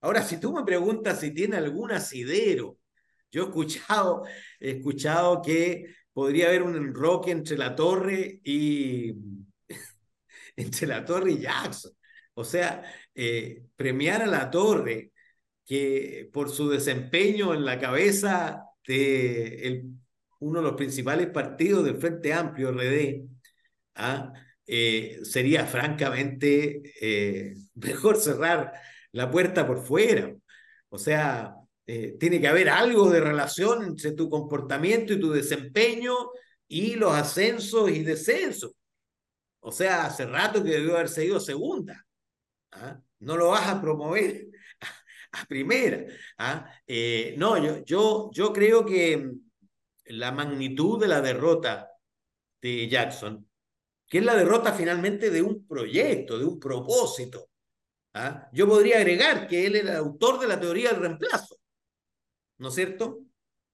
Ahora, 0.00 0.22
si 0.22 0.38
tú 0.38 0.52
me 0.52 0.64
preguntas 0.64 1.20
si 1.20 1.32
tiene 1.32 1.56
algún 1.56 1.90
asidero, 1.90 2.78
yo 3.30 3.42
he 3.42 3.46
escuchado, 3.46 4.24
escuchado 4.60 5.42
que 5.42 5.86
podría 6.12 6.48
haber 6.48 6.62
un 6.62 6.76
enroque 6.76 7.30
entre 7.30 7.56
la 7.56 7.74
torre 7.74 8.40
y 8.44 9.14
entre 10.56 10.86
la 10.86 11.04
torre 11.04 11.32
y 11.32 11.40
Jackson. 11.40 11.92
O 12.34 12.44
sea, 12.44 12.84
eh, 13.14 13.64
premiar 13.76 14.22
a 14.22 14.26
la 14.26 14.50
torre 14.50 15.12
que 15.64 16.28
por 16.32 16.50
su 16.50 16.68
desempeño 16.68 17.54
en 17.54 17.64
la 17.64 17.78
cabeza 17.78 18.64
de 18.86 19.84
uno 20.40 20.60
de 20.60 20.66
los 20.66 20.76
principales 20.76 21.28
partidos 21.28 21.84
del 21.84 21.96
Frente 21.98 22.32
Amplio, 22.32 22.72
RD, 22.72 23.26
¿ah? 23.96 24.32
Eh, 24.70 25.20
sería 25.22 25.64
francamente 25.66 26.82
eh, 27.00 27.54
mejor 27.74 28.16
cerrar 28.18 28.72
la 29.12 29.30
puerta 29.30 29.66
por 29.66 29.84
fuera. 29.84 30.34
O 30.90 30.98
sea, 30.98 31.54
eh, 31.86 32.16
tiene 32.20 32.40
que 32.40 32.48
haber 32.48 32.68
algo 32.68 33.10
de 33.10 33.20
relación 33.20 33.82
entre 33.84 34.12
tu 34.12 34.28
comportamiento 34.28 35.14
y 35.14 35.20
tu 35.20 35.32
desempeño 35.32 36.14
y 36.68 36.96
los 36.96 37.14
ascensos 37.14 37.90
y 37.90 38.02
descensos. 38.04 38.72
O 39.60 39.72
sea, 39.72 40.06
hace 40.06 40.26
rato 40.26 40.62
que 40.62 40.70
debió 40.70 40.96
haber 40.96 41.08
seguido 41.08 41.40
segunda. 41.40 42.06
¿ah? 42.72 43.00
No 43.20 43.36
lo 43.36 43.48
vas 43.48 43.68
a 43.68 43.80
promover 43.80 44.48
a, 45.32 45.46
primera. 45.46 46.04
¿ah? 46.38 46.70
no, 47.36 47.56
yo, 47.64 47.84
yo, 47.84 48.30
yo 48.32 48.52
creo 48.52 48.84
que 48.84 49.32
la 50.08 50.32
magnitud 50.32 51.00
de 51.00 51.08
la 51.08 51.20
derrota 51.20 51.90
de 52.60 52.88
Jackson 52.88 53.48
que 54.08 54.18
es 54.18 54.24
la 54.24 54.36
derrota 54.36 54.72
finalmente 54.72 55.30
de 55.30 55.42
un 55.42 55.66
proyecto, 55.66 56.38
de 56.38 56.44
un 56.46 56.58
propósito. 56.58 57.50
¿ah? 58.14 58.48
Yo 58.52 58.66
podría 58.66 58.96
agregar 58.96 59.46
que 59.46 59.66
él 59.66 59.76
era 59.76 59.92
el 59.92 59.96
autor 59.98 60.40
de 60.40 60.48
la 60.48 60.58
teoría 60.58 60.90
del 60.90 61.00
reemplazo, 61.00 61.56
¿no 62.58 62.68
es 62.68 62.74
cierto? 62.74 63.20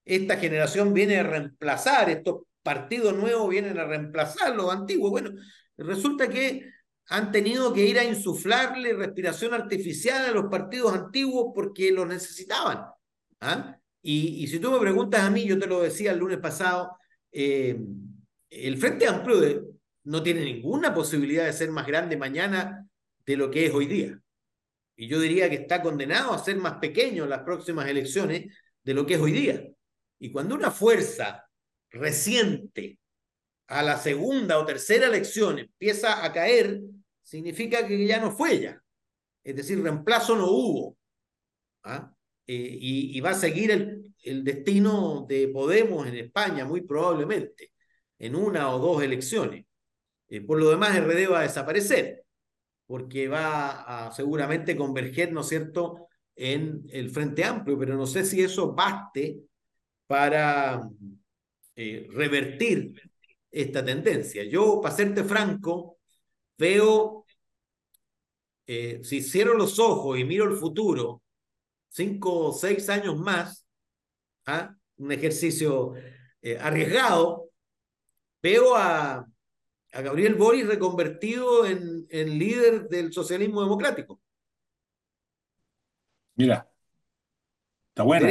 Esta 0.05 0.37
generación 0.37 0.93
viene 0.93 1.19
a 1.19 1.23
reemplazar, 1.23 2.11
estos 2.11 2.43
partidos 2.63 3.15
nuevos 3.15 3.49
vienen 3.49 3.79
a 3.79 3.85
reemplazar 3.85 4.55
los 4.55 4.73
antiguos. 4.73 5.11
Bueno, 5.11 5.31
resulta 5.77 6.29
que 6.29 6.69
han 7.07 7.31
tenido 7.31 7.73
que 7.73 7.87
ir 7.87 7.99
a 7.99 8.05
insuflarle 8.05 8.95
respiración 8.95 9.55
artificial 9.55 10.27
a 10.27 10.31
los 10.33 10.51
partidos 10.51 10.93
antiguos 10.95 11.53
porque 11.55 11.93
lo 11.93 12.05
necesitaban. 12.05 12.87
¿ah? 13.41 13.79
Y, 14.07 14.47
si 14.49 14.59
tú 14.59 14.71
me 14.71 14.79
preguntas 14.79 15.23
a 15.23 15.31
mí, 15.31 15.47
yo 15.47 15.59
te 15.59 15.67
lo 15.67 15.81
decía 15.81 16.13
el 16.13 16.19
lunes 16.19 16.37
pasado, 16.37 16.99
eh, 17.33 17.75
el 18.51 18.77
Frente 18.77 19.07
Amplio 19.07 19.65
no 20.05 20.23
tiene 20.23 20.43
ninguna 20.43 20.93
posibilidad 20.93 21.47
de 21.47 21.55
ser 21.55 21.71
más 21.71 21.87
grande 21.87 22.19
mañana 22.19 22.87
de 23.25 23.37
lo 23.39 23.51
que 23.51 23.65
es 23.65 23.73
hoy 23.73 23.87
día. 23.87 24.21
Y 24.95 25.09
yo 25.09 25.19
diría 25.19 25.49
que 25.49 25.57
está 25.57 25.81
condenado 25.81 26.35
a 26.35 26.39
ser 26.39 26.57
más 26.57 26.75
pequeño 26.75 27.25
en 27.25 27.31
las 27.31 27.45
próximas 27.45 27.89
elecciones 27.89 28.55
de 28.83 28.93
lo 28.93 29.07
que 29.07 29.15
es 29.15 29.21
hoy 29.21 29.33
día. 29.33 29.67
Y 30.19 30.31
cuando 30.31 30.55
una 30.55 30.71
fuerza 30.71 31.49
reciente 31.89 32.99
a 33.69 33.83
la 33.83 33.97
segunda 33.97 34.59
o 34.59 34.67
tercera 34.67 35.07
elección 35.07 35.61
empieza 35.61 36.23
a 36.23 36.31
caer, 36.31 36.79
significa 37.23 37.87
que 37.87 38.07
ya 38.07 38.21
no 38.21 38.31
fue 38.31 38.61
ya. 38.61 38.83
Es 39.43 39.57
decir, 39.57 39.83
reemplazo 39.83 40.37
no 40.37 40.51
hubo. 40.51 40.99
¿ah? 41.85 42.14
Eh, 42.47 42.79
y, 42.81 43.21
va 43.21 43.31
a 43.31 43.35
seguir 43.35 43.71
el, 43.71 44.45
destino 44.45 45.25
de 45.29 45.49
Podemos 45.49 46.07
en 46.07 46.17
España, 46.17 46.65
muy 46.65 46.83
probablemente, 46.83 47.73
en 48.19 48.35
una 48.37 48.71
o 48.75 48.79
dos 48.79 49.03
elecciones. 49.03 49.67
Eh, 50.29 50.41
por 50.43 50.59
lo 50.59 50.71
demás, 50.71 50.97
RD 50.97 51.29
va 51.31 51.41
a 51.41 51.43
desaparecer, 51.45 52.25
porque 52.87 53.29
va 53.29 54.07
a 54.07 54.13
seguramente 54.13 54.77
converger, 54.77 55.33
¿no 55.33 55.41
es 55.43 55.49
cierto?, 55.49 56.09
en 56.37 56.85
el 56.91 57.11
Frente 57.11 57.45
Amplio, 57.45 57.79
pero 57.79 57.97
no 57.97 58.07
sé 58.07 58.25
si 58.25 58.43
eso 58.43 58.75
baste 58.75 59.41
para 60.07 60.83
eh, 61.77 62.09
revertir 62.13 63.01
esta 63.51 63.85
tendencia. 63.85 64.45
Yo, 64.45 64.81
para 64.83 64.95
serte 64.97 65.25
franco, 65.25 65.99
veo, 66.59 67.25
si 68.67 69.23
cierro 69.23 69.55
los 69.55 69.79
ojos 69.79 70.19
y 70.19 70.25
miro 70.25 70.45
el 70.51 70.57
futuro, 70.57 71.24
cinco 71.95 72.49
o 72.49 72.53
seis 72.53 72.89
años 72.89 73.17
más, 73.19 73.67
¿ah? 74.47 74.75
un 74.97 75.13
ejercicio 75.13 75.95
arriesgado, 76.61 77.51
veo 78.43 78.77
a 78.77 79.27
a 79.95 80.03
Gabriel 80.03 80.35
Boris 80.35 80.67
reconvertido 80.67 81.67
en, 81.67 82.07
en 82.11 82.39
líder 82.39 82.89
del 82.89 83.13
socialismo 83.13 83.63
democrático. 83.63 84.21
Mira, 86.35 86.69
está 87.91 88.03
buena. 88.03 88.29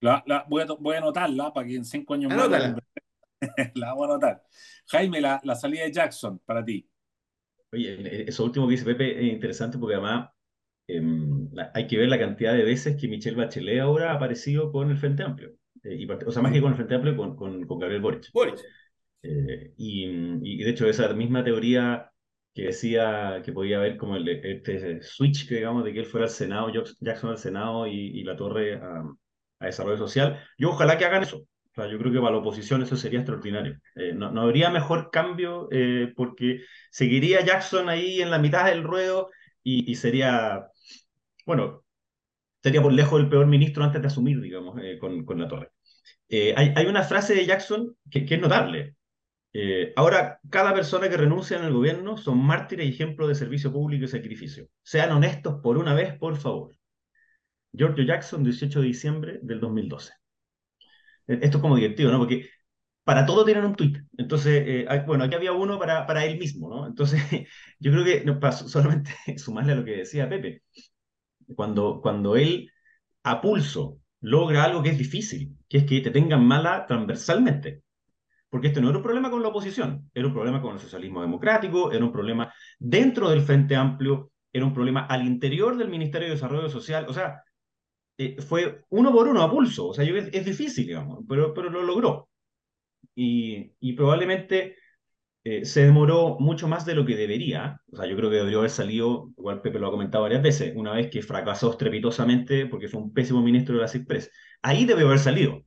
La, 0.00 0.22
la, 0.26 0.44
voy, 0.48 0.62
a, 0.62 0.66
voy, 0.66 0.94
a, 0.94 0.98
anotarla 0.98 1.52
para 1.54 1.66
que 1.66 1.76
en 1.76 1.84
cinco 1.84 2.14
años 2.14 2.34
más 2.34 2.50
la, 2.50 2.76
la, 3.74 3.94
voy 3.94 4.02
a 4.02 4.10
anotar. 4.10 4.42
Jaime, 4.88 5.20
la, 5.20 5.40
la, 5.44 5.54
salida 5.54 5.84
de 5.84 5.92
Jackson 5.92 6.40
para 6.44 6.64
ti. 6.64 6.88
Oye, 7.72 8.28
eso 8.28 8.44
último 8.44 8.66
que 8.66 8.72
dice 8.72 8.84
Pepe 8.84 9.26
es 9.26 9.32
interesante 9.32 9.78
porque 9.78 9.94
además 9.94 10.30
eh, 10.88 11.02
hay 11.74 11.86
que 11.86 11.98
ver 11.98 12.08
la 12.08 12.18
cantidad 12.18 12.54
de 12.54 12.64
veces 12.64 12.96
que 12.96 13.08
Michelle 13.08 13.36
Bachelet 13.36 13.80
ahora 13.80 14.12
ha 14.12 14.14
aparecido 14.14 14.72
con 14.72 14.90
el 14.90 14.96
Frente 14.98 15.22
Amplio. 15.22 15.54
Eh, 15.82 15.96
y, 15.96 16.10
o 16.10 16.30
sea, 16.30 16.42
más 16.42 16.52
que 16.52 16.60
con 16.60 16.70
el 16.70 16.76
Frente 16.76 16.94
Amplio, 16.94 17.16
con, 17.16 17.36
con, 17.36 17.66
con 17.66 17.78
Gabriel 17.78 18.02
Boric. 18.02 18.30
Boric. 18.32 18.60
Eh, 19.22 19.72
y, 19.76 20.62
de 20.64 20.70
hecho 20.70 20.88
esa 20.88 21.12
misma 21.12 21.42
teoría 21.42 22.10
que 22.54 22.66
decía 22.66 23.42
que 23.44 23.52
podía 23.52 23.78
haber 23.78 23.96
como 23.96 24.16
el, 24.16 24.28
este 24.28 25.02
switch, 25.02 25.48
que 25.48 25.56
digamos, 25.56 25.84
de 25.84 25.92
que 25.92 26.00
él 26.00 26.06
fuera 26.06 26.26
al 26.26 26.30
Senado, 26.30 26.70
Jackson 27.00 27.30
al 27.30 27.38
Senado 27.38 27.86
y, 27.86 28.22
la 28.22 28.36
torre 28.36 28.76
a, 28.76 29.04
desarrollo 29.60 29.98
social, 29.98 30.42
yo 30.58 30.70
ojalá 30.70 30.96
que 30.98 31.04
hagan 31.04 31.22
eso. 31.22 31.38
O 31.38 31.74
sea, 31.74 31.88
yo 31.88 31.98
creo 31.98 32.12
que 32.12 32.20
para 32.20 32.32
la 32.32 32.38
oposición 32.38 32.82
eso 32.82 32.96
sería 32.96 33.18
extraordinario. 33.20 33.78
Eh, 33.96 34.12
no, 34.14 34.30
no, 34.30 34.42
habría 34.42 34.70
mejor 34.70 35.10
cambio 35.10 35.68
eh, 35.70 36.12
porque 36.16 36.62
seguiría 36.90 37.44
Jackson 37.44 37.88
ahí 37.90 38.22
en 38.22 38.30
la 38.30 38.38
mitad 38.38 38.66
del 38.66 38.82
ruedo 38.82 39.30
y, 39.62 39.96
sería, 39.96 40.68
bueno, 41.46 41.84
sería 42.62 42.82
por 42.82 42.92
lejos 42.92 43.20
el 43.20 43.28
peor 43.28 43.46
ministro 43.46 43.84
antes 43.84 44.02
de 44.02 44.08
asumir, 44.08 44.40
digamos, 44.40 44.76
con, 45.00 45.24
con, 45.24 45.40
la 45.40 45.48
torre. 45.48 45.70
hay, 46.30 46.72
hay, 46.76 46.86
una 46.86 47.02
frase 47.04 47.34
de 47.34 47.46
Jackson 47.46 47.96
que, 48.10 48.24
que 48.26 48.34
es 48.36 48.40
notable, 48.40 48.96
Eh, 49.54 49.92
ahora, 49.96 50.40
cada 50.50 50.74
persona 50.74 51.08
que 51.10 51.16
renuncia 51.16 51.58
en 51.58 51.64
el 51.64 51.72
gobierno 51.72 52.16
son 52.18 52.38
mártires 52.38 52.86
y 52.86 52.90
ejemplos 52.90 53.28
de 53.28 53.34
servicio 53.34 53.72
público 53.72 54.04
y 54.04 54.08
sacrificio. 54.08 54.68
Sean 54.82 55.12
honestos 55.12 55.60
por 55.62 55.78
una 55.78 55.94
vez, 55.94 56.16
por 56.18 56.36
favor. 56.36 56.72
Giorgio 57.72 58.04
Jackson, 58.04 58.42
18 58.42 58.80
de 58.80 58.86
diciembre 58.86 59.38
del 59.42 59.60
2012. 59.60 60.12
Eh, 61.28 61.38
esto 61.42 61.58
es 61.58 61.62
como 61.62 61.76
divertido, 61.76 62.12
¿no? 62.12 62.18
Porque 62.18 62.48
para 63.04 63.26
todo 63.26 63.44
tienen 63.44 63.64
un 63.64 63.76
tweet. 63.76 64.02
Entonces, 64.18 64.64
eh, 64.66 65.04
bueno, 65.06 65.24
aquí 65.24 65.34
había 65.36 65.52
uno 65.52 65.78
para, 65.78 66.06
para 66.06 66.24
él 66.24 66.38
mismo, 66.38 66.68
¿no? 66.70 66.86
Entonces, 66.86 67.22
yo 67.80 67.92
creo 67.92 68.04
que 68.04 68.24
no, 68.24 68.40
solamente 68.52 69.12
sumarle 69.38 69.72
a 69.72 69.76
lo 69.76 69.84
que 69.84 69.98
decía 69.98 70.28
Pepe. 70.28 70.62
Cuando, 71.54 72.00
cuando 72.00 72.36
él 72.36 72.70
a 73.24 73.40
pulso 73.40 74.00
logra 74.20 74.64
algo 74.64 74.82
que 74.82 74.90
es 74.90 74.98
difícil, 74.98 75.56
que 75.68 75.78
es 75.78 75.84
que 75.84 76.00
te 76.00 76.10
tengan 76.10 76.46
mala 76.46 76.86
transversalmente. 76.86 77.82
Porque 78.48 78.68
este 78.68 78.80
no 78.80 78.88
era 78.88 78.98
un 78.98 79.04
problema 79.04 79.30
con 79.30 79.42
la 79.42 79.48
oposición, 79.48 80.10
era 80.14 80.26
un 80.26 80.32
problema 80.32 80.62
con 80.62 80.74
el 80.74 80.80
socialismo 80.80 81.20
democrático, 81.20 81.92
era 81.92 82.04
un 82.04 82.12
problema 82.12 82.52
dentro 82.78 83.28
del 83.28 83.42
Frente 83.42 83.76
Amplio, 83.76 84.30
era 84.52 84.64
un 84.64 84.72
problema 84.72 85.06
al 85.06 85.26
interior 85.26 85.76
del 85.76 85.88
Ministerio 85.88 86.28
de 86.28 86.34
Desarrollo 86.34 86.68
Social. 86.68 87.06
O 87.08 87.12
sea, 87.12 87.42
eh, 88.18 88.40
fue 88.40 88.84
uno 88.90 89.12
por 89.12 89.28
uno 89.28 89.42
a 89.42 89.50
pulso. 89.50 89.88
O 89.88 89.94
sea, 89.94 90.04
yo, 90.04 90.16
es, 90.16 90.44
difícil, 90.44 90.86
digamos, 90.86 91.24
pero, 91.28 91.52
pero 91.52 91.70
lo 91.70 91.82
logró. 91.82 92.28
Y, 93.14 93.72
y 93.80 93.92
probablemente 93.94 94.76
eh, 95.48 95.64
se 95.64 95.84
demoró 95.84 96.38
mucho 96.40 96.66
más 96.66 96.84
de 96.84 96.96
lo 96.96 97.06
que 97.06 97.14
debería. 97.14 97.80
O 97.92 97.96
sea, 97.96 98.06
yo 98.06 98.16
creo 98.16 98.30
que 98.30 98.36
debería 98.36 98.58
haber 98.58 98.70
salido, 98.70 99.30
igual 99.38 99.62
Pepe 99.62 99.78
lo 99.78 99.86
ha 99.86 99.90
comentado 99.92 100.22
varias 100.24 100.42
veces, 100.42 100.72
una 100.74 100.92
vez 100.92 101.08
que 101.08 101.22
fracasó 101.22 101.70
estrepitosamente 101.70 102.66
porque 102.66 102.88
fue 102.88 103.00
un 103.00 103.12
pésimo 103.12 103.40
ministro 103.42 103.76
de 103.76 103.82
la 103.82 103.88
CIPRES. 103.88 104.32
Ahí 104.62 104.84
debió 104.86 105.06
haber 105.06 105.20
salido. 105.20 105.64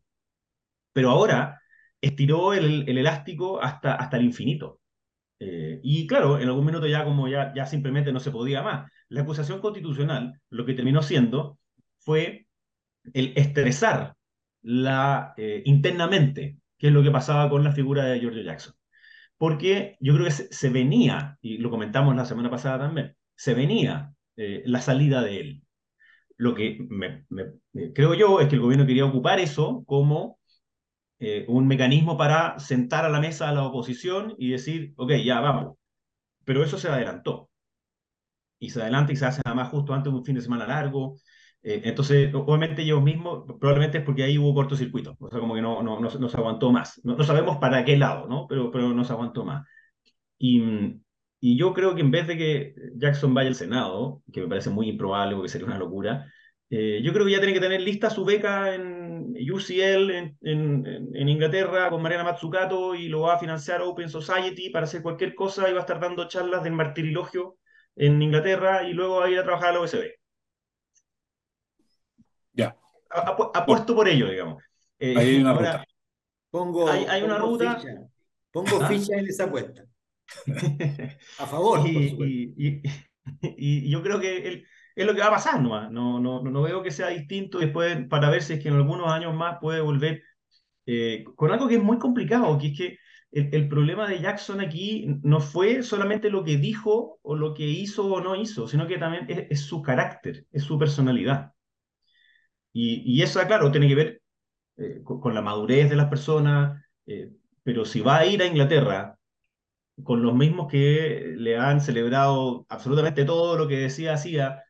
Pero 0.92 1.12
ahora 1.12 1.62
estiró 2.02 2.54
el, 2.54 2.90
el 2.90 2.98
elástico 2.98 3.62
hasta, 3.62 3.96
hasta 3.96 4.18
el 4.18 4.26
infinito. 4.26 4.82
Eh, 5.40 5.80
y 5.82 6.08
claro, 6.08 6.40
en 6.40 6.50
algún 6.50 6.66
minuto 6.66 6.86
ya 6.88 7.06
como 7.06 7.30
ya, 7.30 7.54
ya 7.56 7.66
simplemente 7.66 8.12
no 8.12 8.20
se 8.20 8.32
podía 8.32 8.62
más. 8.62 8.92
La 9.08 9.22
acusación 9.22 9.62
constitucional 9.62 10.42
lo 10.50 10.66
que 10.66 10.74
terminó 10.74 11.02
siendo 11.02 11.58
fue 12.00 12.48
el 13.14 13.32
estresar 13.38 14.16
la, 14.62 15.34
eh, 15.38 15.64
internamente, 15.66 16.58
que 16.78 16.88
es 16.88 16.94
lo 16.94 17.04
que 17.04 17.12
pasaba 17.12 17.50
con 17.50 17.64
la 17.64 17.72
figura 17.72 18.04
de 18.06 18.20
George 18.20 18.44
Jackson. 18.44 18.74
Porque 19.40 19.98
yo 20.02 20.14
creo 20.16 20.26
que 20.26 20.32
se, 20.32 20.70
venía, 20.70 21.40
y 21.42 21.60
lo 21.60 21.72
comentamos 21.72 22.16
la 22.16 22.26
semana 22.26 22.52
pasada 22.52 22.80
también, 22.80 23.16
se 23.36 23.56
venía 23.56 24.14
eh, 24.38 24.64
la 24.66 24.82
salida 24.82 25.24
de 25.24 25.40
él. 25.40 25.64
Lo 26.38 26.56
que 26.56 26.86
me, 26.90 27.26
creo 27.96 28.14
yo 28.16 28.42
es 28.42 28.50
que 28.50 28.56
el 28.56 28.62
gobierno 28.62 28.86
quería 28.86 29.06
ocupar 29.06 29.40
eso 29.40 29.84
como 29.88 30.40
eh, 31.20 31.46
un 31.50 31.68
mecanismo 31.68 32.18
para 32.18 32.60
sentar 32.60 33.06
a 33.06 33.10
la 33.10 33.22
mesa 33.22 33.50
a 33.50 33.54
la 33.54 33.64
oposición 33.64 34.36
y 34.38 34.52
decir, 34.52 34.94
ok, 34.98 35.14
ya 35.24 35.40
vamos. 35.42 35.78
Pero 36.46 36.64
eso 36.64 36.78
se 36.78 36.90
adelantó. 36.90 37.50
Y 38.60 38.72
se 38.72 38.82
adelanta 38.82 39.14
y 39.14 39.16
se 39.16 39.26
hace 39.26 39.42
además 39.46 39.70
justo 39.70 39.94
antes 39.94 40.12
de 40.12 40.20
un 40.20 40.26
fin 40.26 40.36
de 40.36 40.42
semana 40.42 40.68
largo. 40.68 41.16
Eh, 41.62 41.82
entonces, 41.84 42.34
obviamente 42.34 42.82
ellos 42.84 43.02
mismos, 43.02 43.44
probablemente 43.60 44.00
es 44.00 44.04
porque 44.04 44.24
ahí 44.24 44.38
hubo 44.38 44.54
cortocircuito, 44.54 45.18
o 45.20 45.30
sea, 45.30 45.40
como 45.40 45.56
que 45.56 45.62
no, 45.62 45.84
no, 45.84 46.00
no, 46.00 46.30
se 46.30 46.38
aguantó 46.38 46.72
más. 46.72 47.02
No, 47.04 47.22
sabemos 47.24 47.58
para 47.58 47.84
qué 47.86 47.98
lado, 47.98 48.28
¿no? 48.28 48.48
Pero, 48.48 48.72
pero 48.72 48.94
no 48.94 49.04
se 49.04 49.14
aguantó 49.14 49.44
más. 49.46 49.68
Y, 50.38 51.02
y 51.40 51.58
yo 51.58 51.74
creo 51.74 51.96
que 51.96 52.02
en 52.02 52.12
vez 52.12 52.28
de 52.28 52.38
que 52.38 52.76
Jackson 52.96 53.34
vaya 53.34 53.50
al 53.50 53.56
Senado, 53.56 54.24
que 54.32 54.42
me 54.42 54.48
parece 54.48 54.70
muy 54.70 54.90
improbable 54.90 55.36
porque 55.36 55.50
sería 55.50 55.68
una 55.68 55.78
locura, 55.78 56.32
eh, 56.70 57.02
yo 57.04 57.14
creo 57.14 57.26
que 57.26 57.32
ya 57.32 57.40
tiene 57.40 57.54
que 57.54 57.60
tener 57.60 57.82
lista 57.82 58.10
su 58.10 58.24
beca 58.26 58.76
en 58.76 59.36
UCL 59.52 60.12
en, 60.12 60.38
en, 60.42 60.86
en, 61.16 61.30
Inglaterra 61.30 61.90
con 61.90 62.02
Mariana 62.02 62.24
Mazzucato 62.24 62.94
y 62.94 63.08
lo 63.08 63.22
va 63.22 63.36
a 63.36 63.40
financiar 63.40 63.82
Open 63.82 64.10
Society 64.10 64.70
para 64.70 64.84
hacer 64.86 65.02
cualquier 65.02 65.34
cosa 65.34 65.68
y 65.68 65.74
va 65.74 65.80
a 65.80 65.82
estar 65.82 66.00
dando 66.00 66.28
charlas 66.28 66.64
del 66.64 66.74
martirilogio 66.74 67.58
en 67.96 68.22
Inglaterra 68.22 68.84
y 68.88 68.94
luego 68.94 69.18
va 69.18 69.26
a 69.26 69.30
ir 69.30 69.40
a 69.40 69.44
trabajar 69.44 69.70
a 69.70 69.74
la 69.74 69.80
OSB. 69.82 70.19
Apuesto 73.10 73.96
por 73.96 74.08
ello, 74.08 74.30
digamos. 74.30 74.64
Eh, 75.00 75.16
hay 75.18 75.42
una 75.42 75.54
ruta. 75.54 75.86
Pongo, 76.52 76.90
hay, 76.90 77.22
una 77.22 77.38
ruta. 77.38 77.76
Ficha. 77.76 77.90
Pongo 78.52 78.82
¿Ah? 78.82 78.88
ficha 78.88 79.16
en 79.16 79.28
esa 79.28 79.46
apuesta. 79.46 79.84
a 81.40 81.46
favor, 81.48 81.88
y, 81.88 82.84
y, 83.58 83.90
yo 83.90 84.04
creo 84.04 84.20
que 84.20 84.64
es 84.96 85.06
lo 85.06 85.14
que 85.14 85.22
va 85.22 85.28
a 85.28 85.32
pasar 85.32 85.62
nomás. 85.62 85.92
No, 85.92 86.20
no, 86.20 86.42
no 86.42 86.62
veo 86.62 86.84
que 86.84 86.92
sea 86.92 87.08
distinto 87.10 87.60
después 87.60 88.08
para 88.08 88.30
ver 88.30 88.44
si 88.44 88.54
es 88.54 88.60
que 88.60 88.70
en 88.70 88.76
algunos 88.76 89.12
años 89.12 89.34
más 89.36 89.58
puede 89.60 89.82
volver 89.82 90.24
eh, 90.86 91.24
con 91.36 91.52
algo 91.52 91.68
que 91.68 91.76
es 91.76 91.84
muy 91.84 92.00
complicado, 92.00 92.58
que 92.58 92.68
es 92.68 92.78
que 92.78 92.98
el, 93.32 93.50
el, 93.54 93.70
problema 93.70 94.08
de 94.08 94.20
Jackson 94.20 94.60
aquí 94.60 95.06
no 95.22 95.40
fue 95.40 95.84
solamente 95.84 96.32
lo 96.32 96.44
que 96.44 96.58
dijo 96.58 97.20
o 97.22 97.36
lo 97.36 97.54
que 97.54 97.68
hizo 97.68 98.08
o 98.12 98.22
no 98.22 98.36
hizo, 98.36 98.68
sino 98.68 98.88
que 98.88 98.98
también 98.98 99.26
es, 99.30 99.46
es 99.52 99.62
su 99.62 99.84
carácter, 99.84 100.48
es 100.52 100.64
su 100.64 100.80
personalidad. 100.80 101.54
Y, 102.74 103.22
eso, 103.22 103.40
claro, 103.48 103.72
tiene 103.72 103.88
que 103.88 103.96
ver 103.96 104.22
eh, 104.78 105.02
con, 105.04 105.34
la 105.34 105.42
madurez 105.42 105.90
de 105.90 105.96
las 105.96 106.10
personas, 106.10 106.84
eh, 107.06 107.32
pero 107.64 107.86
si 107.86 108.02
va 108.02 108.20
a 108.20 108.26
ir 108.26 108.42
a 108.42 108.46
Inglaterra 108.46 109.18
con 110.04 110.24
los 110.24 110.36
mismos 110.36 110.72
que 110.72 111.34
le 111.38 111.58
han 111.58 111.82
celebrado 111.82 112.66
absolutamente 112.70 113.26
todo 113.26 113.58
lo 113.58 113.68
que 113.68 113.78
decía 113.78 114.14
hacía, 114.14 114.64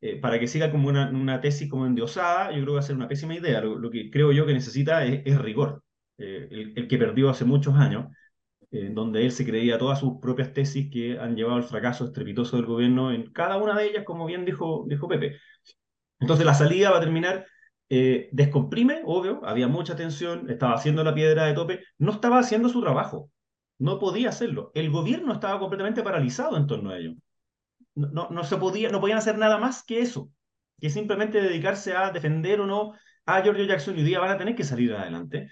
eh, 0.00 0.16
para 0.16 0.38
que 0.40 0.48
siga 0.48 0.70
como 0.70 0.88
una, 0.88 1.10
una, 1.10 1.40
tesis 1.40 1.68
como 1.70 1.86
endiosada, 1.86 2.50
yo 2.50 2.56
creo 2.56 2.66
que 2.66 2.72
va 2.72 2.80
a 2.80 2.82
ser 2.82 2.96
una 2.96 3.08
pésima 3.08 3.34
idea. 3.34 3.60
Lo, 3.60 3.90
que 3.90 4.10
creo 4.10 4.32
yo 4.32 4.46
que 4.46 4.54
necesita 4.54 5.04
es, 5.04 5.38
rigor. 5.38 5.82
El, 6.18 6.74
el, 6.76 6.88
que 6.88 6.98
perdió 6.98 7.30
hace 7.30 7.44
muchos 7.44 7.74
años, 7.76 8.06
donde 8.70 9.24
él 9.24 9.32
se 9.32 9.44
creía 9.44 9.78
todas 9.78 10.00
sus 10.00 10.20
propias 10.20 10.52
tesis 10.52 10.90
que 10.90 11.18
han 11.18 11.34
llevado 11.36 11.56
al 11.56 11.64
fracaso 11.64 12.04
estrepitoso 12.06 12.56
del 12.56 12.66
gobierno 12.66 13.12
en 13.12 13.30
cada 13.32 13.56
una 13.56 13.76
de 13.76 13.86
ellas, 13.88 14.04
como 14.04 14.26
bien 14.26 14.44
dijo, 14.44 14.84
dijo 14.88 15.08
Pepe. 15.08 15.38
Entonces 16.20 16.46
la 16.46 16.54
salida 16.54 16.90
va 16.90 16.98
a 16.98 17.00
terminar, 17.00 17.46
eh, 17.88 18.28
descomprime, 18.32 19.02
obvio, 19.04 19.40
había 19.44 19.68
mucha 19.68 19.96
tensión, 19.96 20.48
estaba 20.50 20.74
haciendo 20.74 21.02
la 21.02 21.14
piedra 21.14 21.46
de 21.46 21.54
tope, 21.54 21.80
no 21.98 22.12
estaba 22.12 22.38
haciendo 22.38 22.68
su 22.68 22.80
trabajo, 22.80 23.30
no 23.78 23.98
podía 23.98 24.28
hacerlo. 24.28 24.70
El 24.74 24.90
gobierno 24.90 25.32
estaba 25.32 25.58
completamente 25.58 26.02
paralizado 26.02 26.56
en 26.56 26.66
torno 26.66 26.90
a 26.90 26.98
ello. 26.98 27.14
No, 27.94 28.28
no, 28.30 28.44
se 28.44 28.56
podía, 28.56 28.90
no 28.90 29.00
podían 29.00 29.18
hacer 29.18 29.36
nada 29.38 29.58
más 29.58 29.82
que 29.82 30.00
eso, 30.00 30.30
que 30.80 30.90
simplemente 30.90 31.40
dedicarse 31.42 31.96
a 31.96 32.10
defender 32.10 32.60
o 32.60 32.66
no 32.66 32.92
a 33.26 33.42
Giorgio 33.42 33.64
Jackson 33.64 33.96
y 33.96 34.00
hoy 34.00 34.04
día 34.04 34.20
van 34.20 34.30
a 34.30 34.38
tener 34.38 34.54
que 34.54 34.64
salir 34.64 34.92
adelante. 34.94 35.50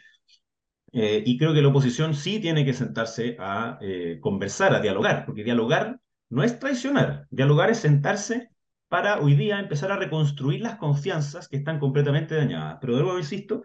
Eh, 0.92 1.22
y 1.26 1.37
creo 1.37 1.52
que 1.52 1.61
la 1.61 1.68
oposición 1.68 2.14
sí 2.14 2.40
tiene 2.40 2.64
que 2.64 2.72
sentarse 2.72 3.37
a 3.38 3.78
eh, 3.81 4.18
conversar, 4.20 4.74
a 4.74 4.81
dialogar, 4.81 5.26
porque 5.26 5.44
dialogar 5.44 6.00
no 6.31 6.42
es 6.42 6.59
traicionar, 6.59 7.26
dialogar 7.31 7.70
es 7.70 7.78
sentarse 7.78 8.50
para 8.88 9.20
hoy 9.20 9.35
día 9.35 9.61
empezar 9.61 9.92
a 9.92 9.96
reconstruir 9.96 10.62
las 10.62 10.77
confianzas 10.77 11.48
que 11.48 11.57
están 11.57 11.79
completamente 11.79 12.35
dañadas. 12.35 12.79
Pero 12.81 12.96
de 12.96 13.03
nuevo 13.03 13.18
insisto 13.18 13.62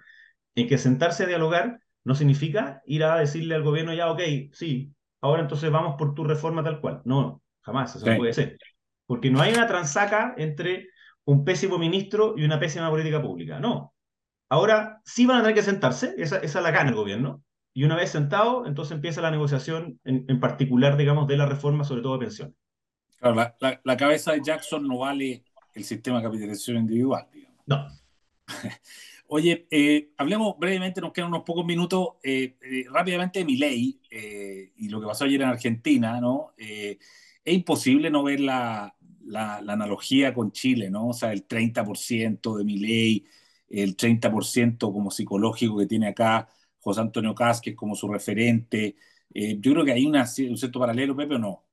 en 0.55 0.67
que 0.67 0.77
sentarse 0.77 1.23
a 1.23 1.27
dialogar 1.27 1.79
no 2.03 2.15
significa 2.15 2.81
ir 2.85 3.03
a 3.03 3.17
decirle 3.17 3.55
al 3.55 3.63
gobierno 3.63 3.93
ya, 3.93 4.11
ok, 4.11 4.21
sí, 4.51 4.93
ahora 5.21 5.41
entonces 5.41 5.71
vamos 5.71 5.95
por 5.97 6.13
tu 6.13 6.25
reforma 6.25 6.63
tal 6.63 6.81
cual. 6.81 7.01
No, 7.05 7.41
jamás, 7.61 7.95
eso 7.95 8.05
no 8.05 8.17
puede 8.17 8.33
ser. 8.33 8.57
Porque 9.05 9.31
no 9.31 9.41
hay 9.41 9.53
una 9.53 9.67
transaca 9.67 10.33
entre 10.37 10.89
un 11.25 11.45
pésimo 11.45 11.77
ministro 11.77 12.35
y 12.37 12.43
una 12.43 12.59
pésima 12.59 12.89
política 12.89 13.21
pública. 13.21 13.59
No. 13.59 13.93
Ahora 14.49 15.01
sí 15.05 15.25
van 15.25 15.37
a 15.37 15.41
tener 15.41 15.55
que 15.55 15.63
sentarse, 15.63 16.13
esa, 16.17 16.37
esa 16.37 16.61
la 16.61 16.71
gana 16.71 16.89
el 16.89 16.95
gobierno, 16.95 17.41
y 17.73 17.85
una 17.85 17.95
vez 17.95 18.11
sentado, 18.11 18.67
entonces 18.67 18.93
empieza 18.93 19.21
la 19.21 19.31
negociación 19.31 19.99
en, 20.03 20.25
en 20.27 20.39
particular, 20.39 20.95
digamos, 20.95 21.27
de 21.27 21.37
la 21.37 21.47
reforma, 21.47 21.85
sobre 21.85 22.03
todo 22.03 22.13
de 22.13 22.25
pensiones 22.25 22.55
la, 23.31 23.97
cabeza 23.97 24.33
de 24.33 24.41
Jackson 24.43 24.87
no 24.87 24.99
vale 24.99 25.43
el 25.73 25.83
sistema 25.83 26.17
de 26.17 26.23
capitalización 26.23 26.77
individual, 26.77 27.27
digamos. 27.31 27.59
No. 27.65 27.87
Oye, 29.27 29.67
eh, 29.71 30.11
hablemos 30.17 30.57
brevemente, 30.59 31.01
nos 31.01 31.13
quedan 31.13 31.29
unos 31.29 31.43
pocos 31.43 31.65
minutos, 31.65 32.09
eh, 32.23 32.55
eh, 32.61 32.85
rápidamente 32.91 33.39
de 33.39 33.45
mi 33.45 33.57
ley 33.57 33.99
y 34.77 34.89
lo 34.89 35.01
que 35.01 35.07
pasó 35.07 35.25
ayer 35.25 35.41
en 35.41 35.47
Argentina, 35.47 36.21
¿no? 36.21 36.53
es 36.57 36.97
imposible 37.45 38.09
no 38.11 38.23
ver 38.23 38.41
la, 38.41 38.95
la, 39.25 39.57
analogía 39.57 40.33
con 40.33 40.51
Chile, 40.51 40.89
¿no? 40.89 41.09
O 41.09 41.13
sea, 41.13 41.33
el 41.33 41.47
30% 41.47 42.55
de 42.57 42.63
mi 42.63 42.77
ley, 42.77 43.25
el 43.69 43.97
30% 43.97 44.77
como 44.93 45.09
psicológico 45.09 45.77
que 45.77 45.87
tiene 45.87 46.09
acá 46.09 46.47
José 46.79 47.01
Antonio 47.01 47.33
Casques 47.33 47.75
como 47.75 47.95
su 47.95 48.07
referente. 48.07 48.95
yo 49.33 49.71
creo 49.71 49.83
que 49.83 49.93
hay 49.93 50.05
una, 50.05 50.21
un 50.21 50.57
cierto 50.57 50.79
paralelo, 50.79 51.15
Pepe, 51.15 51.35
o 51.35 51.39
no. 51.39 51.65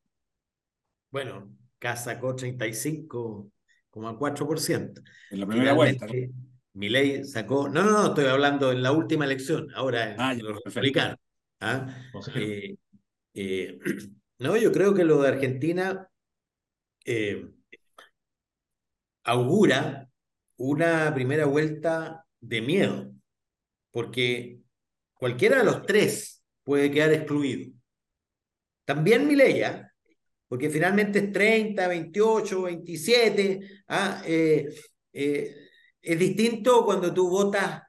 Bueno, 1.11 1.57
K 1.79 1.97
sacó 1.97 2.37
35,4%. 2.37 5.03
En 5.31 5.41
la 5.41 5.47
primera 5.47 5.73
vuelta. 5.73 6.07
Mi 6.73 6.89
ley 6.89 7.25
sacó, 7.25 7.69
no, 7.69 7.83
no, 7.83 7.91
no, 7.91 8.07
estoy 8.09 8.27
hablando 8.27 8.71
en 8.71 8.83
la 8.83 8.93
última 8.93 9.25
elección, 9.25 9.67
ahora 9.75 10.15
en 10.15 10.21
ah, 10.21 10.35
los 10.35 10.63
republicanos. 10.65 11.17
¿ah? 11.59 11.93
Eh, 12.37 12.77
eh, 13.35 13.79
no, 14.39 14.57
yo 14.57 14.71
creo 14.71 14.95
que 14.95 15.05
lo 15.05 15.21
de 15.21 15.29
Argentina 15.29 16.09
eh, 17.05 17.51
augura 19.25 20.09
una 20.57 21.13
primera 21.13 21.47
vuelta 21.47 22.25
de 22.41 22.61
miedo, 22.61 23.13
porque 23.91 24.61
cualquiera 25.15 25.59
de 25.59 25.65
los 25.65 25.83
tres 25.83 26.45
puede 26.63 26.89
quedar 26.91 27.13
excluido. 27.13 27.73
también 28.85 29.27
Milei, 29.27 29.65
¿ah? 29.65 29.90
Porque 30.51 30.69
finalmente 30.69 31.21
es 31.21 31.33
30, 31.33 31.87
28, 31.87 32.63
27. 32.63 33.61
¿ah? 33.87 34.21
Eh, 34.27 34.69
eh, 35.13 35.55
es 36.03 36.19
distinto 36.19 36.85
cuando 36.85 37.15
tú 37.15 37.31
votas 37.31 37.83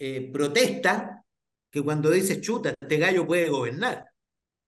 eh, 0.00 0.28
protesta 0.32 1.24
que 1.70 1.80
cuando 1.80 2.10
dices 2.10 2.40
chuta, 2.40 2.74
este 2.80 2.98
gallo 2.98 3.24
puede 3.24 3.48
gobernar 3.48 4.04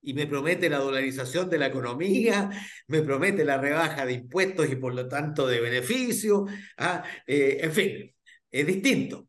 y 0.01 0.15
me 0.15 0.29
promete 0.29 0.71
la 0.71 0.79
dolarización 0.79 1.51
de 1.51 1.59
la 1.59 1.67
economía, 1.67 2.51
me 2.87 3.03
promete 3.03 3.45
la 3.45 3.59
rebaja 3.59 4.07
de 4.07 4.13
impuestos 4.13 4.71
y 4.71 4.77
por 4.77 4.95
lo 4.95 5.09
tanto 5.09 5.49
de 5.49 5.61
beneficios. 5.61 6.49
¿ah? 6.79 7.03
en 7.27 7.73
fin, 7.73 8.15
es 8.49 8.65
distinto 8.65 9.27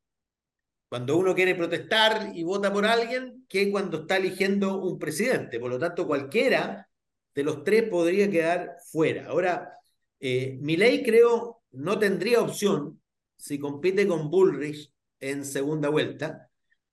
cuando 0.87 1.17
uno 1.17 1.33
quiere 1.33 1.55
protestar 1.55 2.33
y 2.35 2.43
vota 2.43 2.71
por 2.71 2.85
alguien 2.85 3.47
que 3.49 3.71
cuando 3.71 4.01
está 4.01 4.17
eligiendo 4.17 4.79
un 4.79 4.99
presidente. 4.99 5.59
Por 5.59 5.71
lo 5.71 5.79
tanto, 5.79 6.05
cualquiera 6.05 6.87
de 7.35 7.43
los 7.43 7.63
tres 7.63 7.83
podría 7.89 8.31
quedar 8.31 8.77
fuera. 8.91 9.27
Ahora, 9.27 9.77
eh, 10.19 10.57
ley 10.61 11.03
creo 11.03 11.61
no 11.71 11.99
tendría 11.99 12.41
opción 12.41 13.01
si 13.37 13.59
compite 13.59 14.07
con 14.07 14.31
Bullrich 14.31 14.91
en 15.19 15.45
segunda 15.45 15.89
vuelta. 15.89 16.49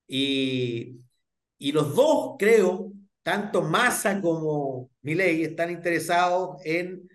Y, 0.06 1.00
y 1.58 1.72
los 1.72 1.94
dos, 1.94 2.34
creo, 2.38 2.92
tanto 3.22 3.62
Massa 3.62 4.20
como 4.20 4.90
Milei, 5.02 5.44
están 5.44 5.70
interesados 5.70 6.60
en 6.64 7.08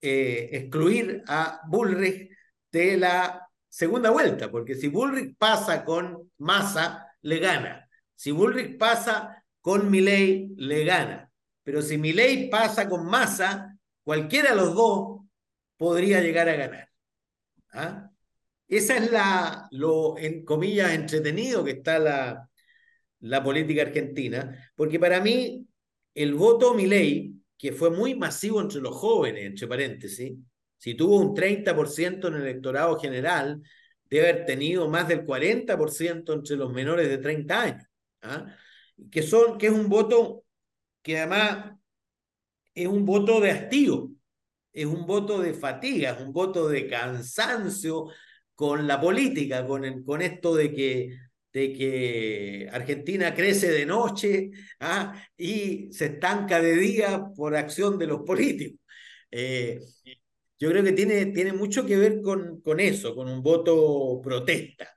eh, 0.00 0.48
excluir 0.52 1.22
a 1.26 1.60
Bullrich 1.68 2.30
de 2.70 2.96
la 2.96 3.48
segunda 3.68 4.10
vuelta, 4.10 4.50
porque 4.50 4.76
si 4.76 4.88
Bullrich 4.88 5.36
pasa 5.36 5.84
con 5.84 6.30
Massa, 6.38 7.08
le 7.22 7.38
gana. 7.38 7.88
Si 8.14 8.30
Bullrich 8.30 8.78
pasa 8.78 9.44
con 9.60 9.90
Milei, 9.90 10.54
le 10.56 10.84
gana. 10.84 11.31
Pero 11.62 11.82
si 11.82 11.98
Milei 11.98 12.48
pasa 12.50 12.88
con 12.88 13.06
Massa, 13.06 13.76
cualquiera 14.02 14.50
de 14.50 14.56
los 14.56 14.74
dos 14.74 15.20
podría 15.76 16.20
llegar 16.20 16.48
a 16.48 16.56
ganar. 16.56 16.88
¿Ah? 17.72 18.10
Esa 18.68 18.96
es 18.96 19.10
la, 19.10 19.68
lo, 19.70 20.16
en 20.18 20.44
comillas, 20.44 20.92
entretenido 20.92 21.64
que 21.64 21.72
está 21.72 21.98
la, 21.98 22.48
la 23.20 23.42
política 23.42 23.82
argentina, 23.82 24.72
porque 24.74 24.98
para 24.98 25.20
mí 25.20 25.66
el 26.14 26.34
voto 26.34 26.74
Milei, 26.74 27.34
que 27.56 27.72
fue 27.72 27.90
muy 27.90 28.14
masivo 28.14 28.60
entre 28.60 28.80
los 28.80 28.94
jóvenes, 28.94 29.44
entre 29.44 29.66
paréntesis, 29.66 30.32
si 30.76 30.94
tuvo 30.94 31.20
un 31.20 31.34
30% 31.34 32.28
en 32.28 32.34
el 32.34 32.42
electorado 32.42 32.98
general, 32.98 33.62
debe 34.10 34.30
haber 34.30 34.44
tenido 34.44 34.88
más 34.88 35.06
del 35.06 35.24
40% 35.24 36.32
entre 36.32 36.56
los 36.56 36.72
menores 36.72 37.08
de 37.08 37.18
30 37.18 37.62
años. 37.62 37.86
¿ah? 38.22 38.46
Que, 39.10 39.22
son, 39.22 39.58
que 39.58 39.68
es 39.68 39.72
un 39.72 39.88
voto 39.88 40.44
que 41.02 41.18
además 41.18 41.74
es 42.74 42.86
un 42.86 43.04
voto 43.04 43.40
de 43.40 43.50
hastío, 43.50 44.10
es 44.72 44.86
un 44.86 45.06
voto 45.06 45.40
de 45.40 45.54
fatiga, 45.54 46.12
es 46.12 46.20
un 46.20 46.32
voto 46.32 46.68
de 46.68 46.88
cansancio 46.88 48.06
con 48.54 48.86
la 48.86 49.00
política, 49.00 49.66
con, 49.66 50.04
con 50.04 50.22
esto 50.22 50.54
de 50.54 50.72
que, 50.72 51.18
de 51.52 51.72
que 51.72 52.68
Argentina 52.72 53.34
crece 53.34 53.70
de 53.70 53.86
noche 53.86 54.50
¿ah? 54.80 55.14
y 55.36 55.92
se 55.92 56.06
estanca 56.06 56.60
de 56.60 56.76
día 56.76 57.24
por 57.36 57.56
acción 57.56 57.98
de 57.98 58.06
los 58.06 58.22
políticos. 58.22 58.80
Eh, 59.30 59.80
yo 60.58 60.70
creo 60.70 60.84
que 60.84 60.92
tiene, 60.92 61.26
tiene 61.26 61.52
mucho 61.52 61.84
que 61.84 61.96
ver 61.96 62.22
con, 62.22 62.60
con 62.62 62.78
eso, 62.80 63.14
con 63.14 63.28
un 63.28 63.42
voto 63.42 64.20
protesta. 64.22 64.88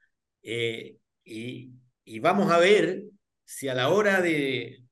Eh, 0.44 0.98
y, 1.24 1.72
y, 2.04 2.20
vamos 2.20 2.52
a 2.52 2.60
ver 2.60 3.06
si 3.46 3.68
a 3.68 3.74
la 3.74 3.90
hora 3.90 4.22
de, 4.22 4.85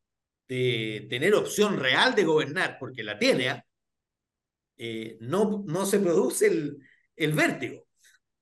de 0.47 1.08
tener 1.10 1.34
opción 1.34 1.79
real 1.79 2.15
de 2.15 2.25
gobernar, 2.25 2.77
porque 2.79 3.03
la 3.03 3.17
tiene, 3.17 3.49
¿ah? 3.49 3.65
eh, 4.77 5.17
no, 5.21 5.63
no 5.65 5.86
se 5.86 5.99
produce 5.99 6.47
el, 6.47 6.77
el 7.15 7.34
vértigo. 7.34 7.88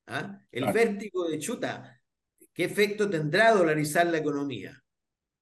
¿ah? 0.08 0.40
El 0.52 0.72
vértigo 0.74 1.30
de 1.30 1.40
chuta. 1.40 2.02
¿Qué 2.54 2.66
efecto 2.66 3.10
tendrá 3.10 3.54
dolarizar 3.54 4.08
la 4.08 4.18
economía? 4.18 4.82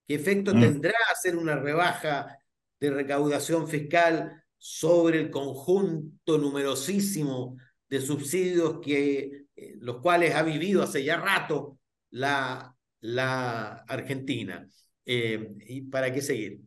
¿Qué 0.08 0.16
efecto 0.16 0.54
mm. 0.54 0.60
tendrá 0.60 0.96
hacer 1.12 1.36
una 1.36 1.56
rebaja 1.56 2.38
de 2.80 2.92
recaudación 2.92 3.68
fiscal 3.68 4.44
sobre 4.58 5.20
el 5.20 5.30
conjunto 5.30 6.38
numerosísimo 6.38 7.58
de 7.90 8.02
subsidios 8.02 8.80
que 8.82 9.46
eh, 9.56 9.76
los 9.80 9.98
cuales 9.98 10.36
ha 10.36 10.44
vivido 10.44 10.84
hace 10.84 11.04
ya 11.04 11.18
rato 11.18 11.80
la, 12.12 12.76
la 13.02 13.84
Argentina. 13.88 14.68
Eh, 15.12 15.56
¿Y 15.66 15.82
para 15.82 16.14
qué 16.14 16.22
seguir? 16.22 16.60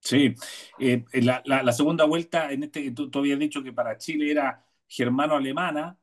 Sí, 0.00 0.34
eh, 0.80 1.04
la, 1.12 1.42
la, 1.44 1.72
segunda 1.72 2.06
vuelta, 2.06 2.50
en 2.50 2.62
este 2.62 2.90
tú, 2.92 3.10
tú, 3.10 3.18
habías 3.18 3.38
dicho 3.38 3.62
que 3.62 3.74
para 3.74 3.98
Chile 3.98 4.30
era 4.30 4.64
germano-alemana, 4.88 5.98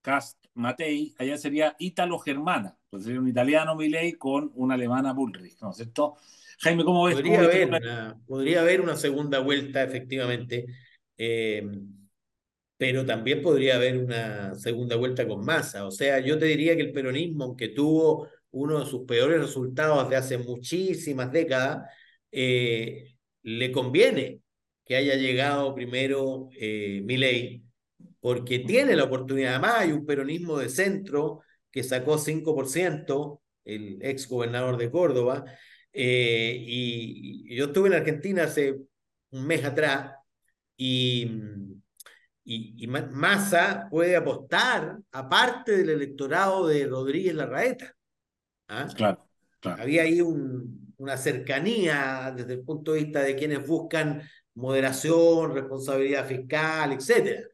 Cast 0.00 0.42
Matei, 0.54 1.14
allá 1.18 1.36
sería 1.36 1.76
ítalo-germana, 1.78 2.78
pues 2.88 3.04
sería 3.04 3.20
un 3.20 3.28
italiano 3.28 3.76
Milei 3.76 4.14
con 4.14 4.50
una 4.54 4.76
alemana 4.76 5.12
Bullrich, 5.12 5.60
¿no 5.60 5.72
es 5.72 5.76
cierto? 5.76 6.16
Jaime, 6.60 6.84
¿cómo 6.84 7.04
ves? 7.04 7.16
Podría, 7.16 7.40
haber, 7.40 7.68
una, 7.68 8.18
podría 8.26 8.60
haber 8.62 8.80
una 8.80 8.96
segunda 8.96 9.40
vuelta, 9.40 9.82
efectivamente, 9.82 10.64
eh, 11.18 11.68
pero 12.78 13.04
también 13.04 13.42
podría 13.42 13.76
haber 13.76 13.98
una 13.98 14.54
segunda 14.54 14.96
vuelta 14.96 15.28
con 15.28 15.44
masa. 15.44 15.86
O 15.86 15.90
sea, 15.90 16.18
yo 16.18 16.38
te 16.38 16.46
diría 16.46 16.76
que 16.76 16.82
el 16.82 16.92
peronismo, 16.92 17.44
aunque 17.44 17.68
tuvo 17.68 18.28
uno 18.56 18.80
de 18.80 18.86
sus 18.86 19.04
peores 19.06 19.38
resultados 19.38 20.08
de 20.08 20.16
hace 20.16 20.38
muchísimas 20.38 21.30
décadas, 21.30 21.90
eh, 22.32 23.16
le 23.42 23.70
conviene 23.70 24.40
que 24.84 24.96
haya 24.96 25.14
llegado 25.16 25.74
primero 25.74 26.48
eh, 26.58 27.02
Milei, 27.04 27.62
porque 28.20 28.60
tiene 28.60 28.96
la 28.96 29.04
oportunidad. 29.04 29.54
Además, 29.54 29.74
hay 29.80 29.92
un 29.92 30.06
peronismo 30.06 30.58
de 30.58 30.70
centro 30.70 31.42
que 31.70 31.82
sacó 31.82 32.18
5%, 32.18 33.42
el 33.64 33.98
ex 34.00 34.26
gobernador 34.28 34.78
de 34.78 34.90
Córdoba, 34.90 35.44
eh, 35.92 36.56
y, 36.58 37.54
yo 37.56 37.66
estuve 37.66 37.88
en 37.88 37.94
Argentina 37.94 38.44
hace 38.44 38.74
un 39.30 39.46
mes 39.46 39.64
atrás 39.64 40.12
y, 40.76 41.30
y, 42.44 42.84
y 42.84 42.86
Massa 42.86 43.88
puede 43.90 44.16
apostar 44.16 44.98
aparte 45.12 45.76
del 45.78 45.90
electorado 45.90 46.66
de 46.68 46.86
Rodríguez 46.86 47.34
Larraeta. 47.34 47.95
¿Ah? 48.68 48.88
Claro, 48.94 49.26
claro. 49.60 49.82
Había 49.82 50.02
ahí 50.02 50.20
un, 50.20 50.94
una 50.98 51.16
cercanía 51.16 52.32
desde 52.36 52.54
el 52.54 52.60
punto 52.60 52.92
de 52.92 53.04
vista 53.04 53.22
de 53.22 53.36
quienes 53.36 53.66
buscan 53.66 54.22
moderación, 54.54 55.54
responsabilidad 55.54 56.26
fiscal, 56.26 56.92
etc. 56.92 57.46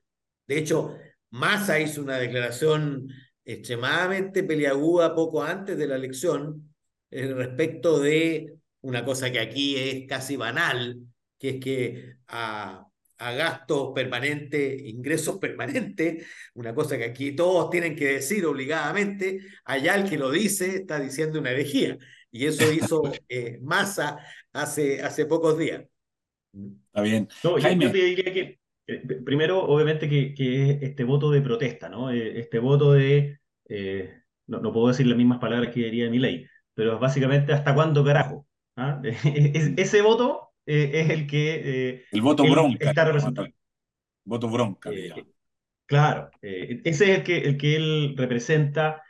De 0.46 0.58
hecho, 0.58 0.96
Massa 1.30 1.80
hizo 1.80 2.02
una 2.02 2.18
declaración 2.18 3.08
extremadamente 3.44 4.44
peliaguda 4.44 5.14
poco 5.14 5.42
antes 5.42 5.76
de 5.76 5.86
la 5.86 5.96
elección 5.96 6.74
eh, 7.10 7.32
respecto 7.34 7.98
de 7.98 8.54
una 8.82 9.04
cosa 9.04 9.30
que 9.30 9.40
aquí 9.40 9.76
es 9.76 10.06
casi 10.08 10.36
banal, 10.36 10.98
que 11.38 11.48
es 11.50 11.60
que 11.60 12.16
a, 12.28 12.86
a 13.22 13.32
gastos 13.32 13.92
permanentes, 13.94 14.82
ingresos 14.84 15.38
permanentes, 15.38 16.26
una 16.54 16.74
cosa 16.74 16.98
que 16.98 17.04
aquí 17.04 17.32
todos 17.32 17.70
tienen 17.70 17.94
que 17.94 18.14
decir 18.14 18.44
obligadamente, 18.44 19.40
allá 19.64 19.94
el 19.94 20.08
que 20.08 20.18
lo 20.18 20.30
dice 20.30 20.76
está 20.76 20.98
diciendo 20.98 21.38
una 21.38 21.52
herejía. 21.52 21.98
Y 22.30 22.46
eso 22.46 22.64
hizo 22.72 23.02
eh, 23.28 23.58
Massa 23.62 24.18
hace, 24.52 25.02
hace 25.02 25.26
pocos 25.26 25.56
días. 25.56 25.84
Está 26.52 27.02
bien. 27.02 27.28
No, 27.44 27.60
Jaime. 27.60 27.84
Yo, 27.86 27.92
te 27.92 27.98
diría 27.98 28.32
que, 28.32 28.58
eh, 28.88 28.98
primero, 29.24 29.62
obviamente, 29.62 30.08
que, 30.08 30.34
que, 30.34 30.78
este 30.82 31.04
voto 31.04 31.30
de 31.30 31.42
protesta, 31.42 31.88
¿no? 31.88 32.10
Este 32.10 32.58
voto 32.58 32.92
de, 32.92 33.38
no, 34.46 34.60
no, 34.60 34.72
puedo 34.72 34.88
decir 34.88 35.06
las 35.06 35.16
mismas 35.16 35.38
palabras 35.38 35.72
que 35.72 35.80
diría 35.80 36.10
mi 36.10 36.18
ley, 36.18 36.46
pero 36.74 36.98
básicamente 36.98 37.52
hasta 37.52 37.74
cuándo 37.74 38.04
carajo. 38.04 38.46
¿Ah? 38.76 39.00
ese 39.24 40.02
voto 40.02 40.51
eh, 40.66 40.90
es 40.94 41.10
el 41.10 41.26
que... 41.26 41.62
Eh, 41.64 42.04
el 42.12 42.22
voto 42.22 42.44
bronca. 42.44 42.88
Está 42.88 43.04
representando. 43.04 43.50
Voto 44.24 44.48
bronca. 44.48 44.90
Eh, 44.90 45.12
claro, 45.86 46.30
ese 46.40 47.12
es 47.12 47.18
el 47.18 47.22
que, 47.24 47.38
el 47.38 47.56
que 47.56 47.76
él 47.76 48.14
representa. 48.16 49.02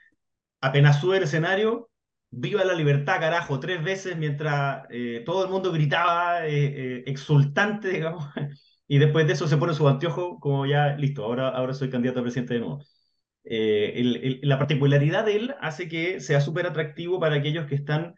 Apenas 0.61 1.01
sube 1.01 1.19
el 1.19 1.25
escenario, 1.25 1.91
viva 2.31 2.65
la 2.65 2.75
libertad, 2.75 3.21
carajo, 3.21 3.61
tres 3.61 3.83
veces 3.83 4.17
mientras 4.17 4.87
todo 5.25 5.45
el 5.45 5.51
mundo 5.51 5.73
gritaba 5.73 6.47
exultante, 6.47 7.89
digamos, 7.89 8.25
y 8.89 8.99
después 8.99 9.27
de 9.27 9.33
eso 9.33 9.49
se 9.49 9.57
pone 9.57 9.75
su 9.75 9.89
anteojo 9.89 10.39
como 10.39 10.65
ya, 10.65 10.95
listo, 10.97 11.25
ahora, 11.25 11.49
ahora 11.49 11.75
soy 11.75 11.91
candidato 11.91 12.21
a 12.21 12.23
presidente 12.23 12.55
de 12.55 12.61
nuevo. 12.61 12.85
la 13.45 14.59
particularidad 14.59 15.25
de 15.27 15.37
él 15.37 15.55
hace 15.61 15.89
que 15.89 16.21
sea 16.21 16.41
súper 16.41 16.67
atractivo 16.67 17.19
para 17.19 17.35
aquellos 17.35 17.67
que 17.67 17.75
están 17.75 18.15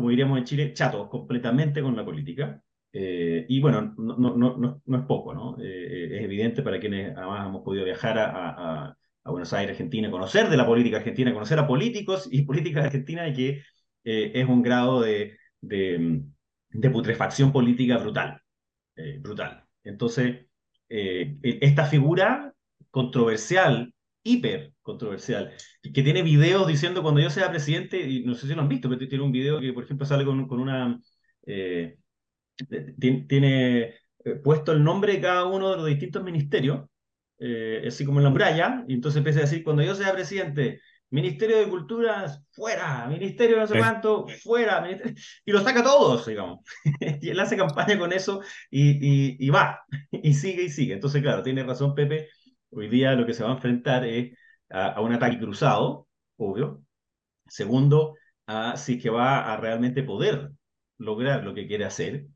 como 0.00 0.08
diríamos 0.08 0.38
en 0.38 0.44
Chile, 0.44 0.72
chatos 0.72 1.08
completamente 1.08 1.82
con 1.82 1.94
la 1.94 2.04
política. 2.04 2.62
Eh, 2.90 3.44
y 3.50 3.60
bueno, 3.60 3.94
no, 3.98 4.16
no, 4.16 4.34
no, 4.34 4.80
no, 4.84 4.98
es 4.98 5.04
poco, 5.04 5.34
¿no? 5.34 5.58
Eh, 5.60 6.16
es 6.16 6.22
evidente 6.22 6.62
para 6.62 6.80
quienes 6.80 7.14
además 7.14 7.46
hemos 7.46 7.62
podido 7.62 7.84
viajar 7.84 8.18
a, 8.18 8.86
a, 8.86 8.96
Buenos 9.30 9.52
Aires, 9.52 9.74
Argentina, 9.74 10.10
conocer 10.10 10.48
de 10.48 10.56
la 10.56 10.66
política 10.66 10.96
argentina, 10.96 11.32
conocer 11.34 11.58
a 11.58 11.66
políticos 11.66 12.28
y 12.32 12.42
políticas 12.42 12.86
argentinas, 12.86 13.36
que 13.36 13.62
eh, 14.04 14.32
es 14.34 14.48
un 14.48 14.62
grado 14.62 15.02
de, 15.02 15.36
de, 15.60 16.22
de, 16.70 16.90
putrefacción 16.90 17.52
política 17.52 17.98
brutal. 17.98 18.40
brutal. 19.20 19.64
Entonces, 19.84 20.46
e, 20.88 21.38
esta 21.42 21.84
figura 21.84 22.54
controversial, 22.90 23.92
hiper 24.24 24.72
controversial, 24.90 25.52
que 25.82 26.02
tiene 26.02 26.22
videos 26.22 26.66
diciendo 26.66 27.02
cuando 27.02 27.20
yo 27.20 27.30
sea 27.30 27.50
presidente, 27.50 28.00
y 28.00 28.24
no 28.24 28.34
sé 28.34 28.46
si 28.46 28.54
lo 28.54 28.62
han 28.62 28.68
visto, 28.68 28.88
pero 28.88 29.08
tiene 29.08 29.24
un 29.24 29.32
video 29.32 29.60
que, 29.60 29.72
por 29.72 29.84
ejemplo, 29.84 30.06
sale 30.06 30.24
con, 30.24 30.46
con 30.48 30.60
una... 30.60 31.00
tiene 32.98 33.94
puesto 34.44 34.72
el 34.72 34.84
nombre 34.84 35.14
de 35.14 35.20
cada 35.20 35.46
uno 35.46 35.70
de 35.70 35.76
los 35.76 35.86
distintos 35.86 36.22
ministerios, 36.22 36.86
así 37.86 38.04
como 38.04 38.20
en 38.20 38.24
la 38.24 38.30
muralla, 38.30 38.84
y 38.88 38.94
entonces 38.94 39.18
empieza 39.18 39.40
a 39.40 39.42
decir, 39.42 39.64
cuando 39.64 39.82
yo 39.82 39.94
sea 39.94 40.12
presidente, 40.12 40.80
Ministerio 41.10 41.58
de 41.58 41.68
Cultura, 41.68 42.26
fuera, 42.52 43.06
Ministerio 43.08 43.56
de 43.56 43.62
no 43.62 43.66
sé 43.66 43.78
cuánto, 43.78 44.26
fuera, 44.42 44.88
y 45.44 45.50
lo 45.52 45.60
saca 45.60 45.82
todos, 45.82 46.24
digamos. 46.26 46.60
y 47.20 47.28
él 47.30 47.40
hace 47.40 47.56
campaña 47.56 47.98
con 47.98 48.12
eso 48.12 48.40
y, 48.70 49.44
y, 49.44 49.50
va, 49.50 49.80
y 50.12 50.34
sigue 50.34 50.64
y 50.64 50.70
sigue. 50.70 50.94
Entonces, 50.94 51.20
claro, 51.20 51.42
tiene 51.42 51.64
razón 51.64 51.94
Pepe, 51.94 52.28
hoy 52.70 52.88
día 52.88 53.12
lo 53.14 53.26
que 53.26 53.34
se 53.34 53.42
va 53.42 53.50
a 53.50 53.54
enfrentar 53.54 54.04
es 54.04 54.36
a, 54.70 55.00
un 55.00 55.12
ataque 55.12 55.38
cruzado, 55.38 56.08
obvio. 56.36 56.82
Segundo, 57.48 58.14
si 58.76 58.94
es 58.94 59.02
que 59.02 59.10
va 59.10 59.52
a 59.52 59.56
realmente 59.56 60.02
poder 60.02 60.52
lograr 60.98 61.44
lo 61.44 61.54
que 61.54 61.66
quiere 61.66 61.84
hacer 61.84 62.26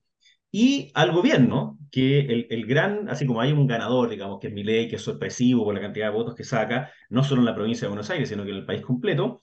y 0.57 0.92
al 0.94 1.11
gobierno, 1.11 1.79
que 1.90 2.20
el, 2.20 2.47
el, 2.49 2.66
gran, 2.66 3.09
así 3.09 3.27
como 3.27 3.40
hay 3.40 3.51
un 3.51 3.66
ganador, 3.66 4.09
digamos, 4.09 4.38
que 4.38 4.47
es 4.47 4.53
Milei, 4.55 4.88
que 4.88 4.97
es 4.97 5.03
sorpresivo 5.03 5.64
por 5.64 5.75
la 5.75 5.81
cantidad 5.81 6.07
de 6.07 6.12
votos 6.12 6.37
que 6.37 6.44
saca, 6.44 6.92
no 7.11 7.25
solo 7.25 7.40
en 7.40 7.47
la 7.47 7.57
provincia 7.57 7.87
de 7.87 7.88
Buenos 7.88 8.09
Aires, 8.11 8.29
sino 8.29 8.44
que 8.44 8.51
en 8.51 8.59
el 8.59 8.64
país 8.64 8.81
completo, 8.81 9.42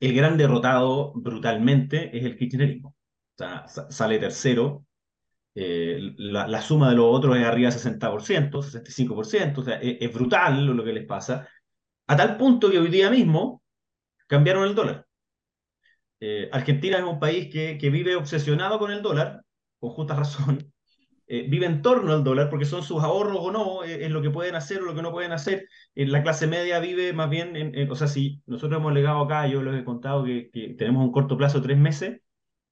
el 0.00 0.14
gran 0.14 0.36
derrotado 0.36 1.12
brutalmente 1.14 2.16
es 2.16 2.24
el 2.24 2.36
kirchnerismo. 2.36 2.88
O 2.88 3.38
sea, 3.38 3.68
sale 3.68 4.18
tercero, 4.18 4.84
eh, 5.54 6.12
la, 6.16 6.60
suma 6.60 6.90
de 6.90 6.96
los 6.96 7.06
otros 7.08 7.36
es 7.36 7.44
arriba 7.44 7.70
del 7.70 7.78
60%, 7.78 8.62
65%, 8.62 9.58
o 9.58 9.62
sea, 9.62 9.76
es, 9.80 10.12
brutal 10.12 10.66
lo, 10.66 10.82
que 10.84 10.92
les 10.92 11.06
pasa, 11.06 11.48
a 12.06 12.16
tal 12.16 12.36
punto 12.36 12.70
que 12.70 12.78
hoy 12.78 12.88
día 12.88 13.10
mismo 13.10 13.62
cambiaron 14.26 14.64
el 14.64 14.74
dólar. 14.74 15.06
Eh, 16.24 16.48
Argentina 16.52 16.98
es 16.98 17.04
un 17.04 17.18
país 17.18 17.48
que, 17.52 17.90
vive 17.90 18.14
obsesionado 18.14 18.78
con 18.78 18.92
el 18.92 19.02
dólar, 19.02 19.42
con 19.80 19.90
justa 19.90 20.14
razón, 20.14 20.72
eh, 21.26 21.46
vive 21.48 21.66
en 21.66 21.82
torno 21.82 22.12
al 22.12 22.22
dólar 22.22 22.48
porque 22.48 22.64
son 22.64 22.84
sus 22.84 23.02
ahorros 23.02 23.38
o 23.40 23.50
no, 23.50 23.82
eh, 23.82 24.04
es 24.04 24.10
lo 24.12 24.22
que 24.22 24.30
pueden 24.30 24.54
hacer 24.54 24.82
o 24.82 24.84
lo 24.84 24.94
que 24.94 25.02
no 25.02 25.10
pueden 25.10 25.32
hacer. 25.32 25.66
La 25.96 26.22
clase 26.22 26.46
media 26.46 26.78
vive 26.78 27.12
más 27.12 27.28
bien, 27.28 27.56
en, 27.56 27.90
o 27.90 27.96
sea, 27.96 28.06
si 28.06 28.40
nosotros 28.46 28.78
hemos 28.80 28.92
legado 28.92 29.20
acá, 29.20 29.48
yo 29.48 29.62
les 29.64 29.80
he 29.80 29.84
contado 29.84 30.24
que, 30.24 30.50
tenemos 30.78 31.04
un 31.04 31.10
corto 31.10 31.36
plazo 31.36 31.58
de 31.58 31.64
tres 31.64 31.78
meses 31.78 32.20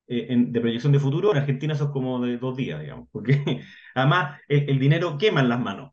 de 0.06 0.60
proyección 0.60 0.92
de 0.92 0.98
futuro, 0.98 1.30
en 1.30 1.38
Argentina 1.38 1.74
eso 1.74 1.84
es 1.84 1.90
como 1.90 2.20
de 2.20 2.36
dos 2.36 2.56
días, 2.56 2.80
digamos, 2.80 3.08
porque 3.12 3.62
además 3.94 4.40
el, 4.48 4.78
dinero 4.78 5.18
quema 5.18 5.40
en 5.40 5.48
las 5.48 5.60
manos. 5.60 5.92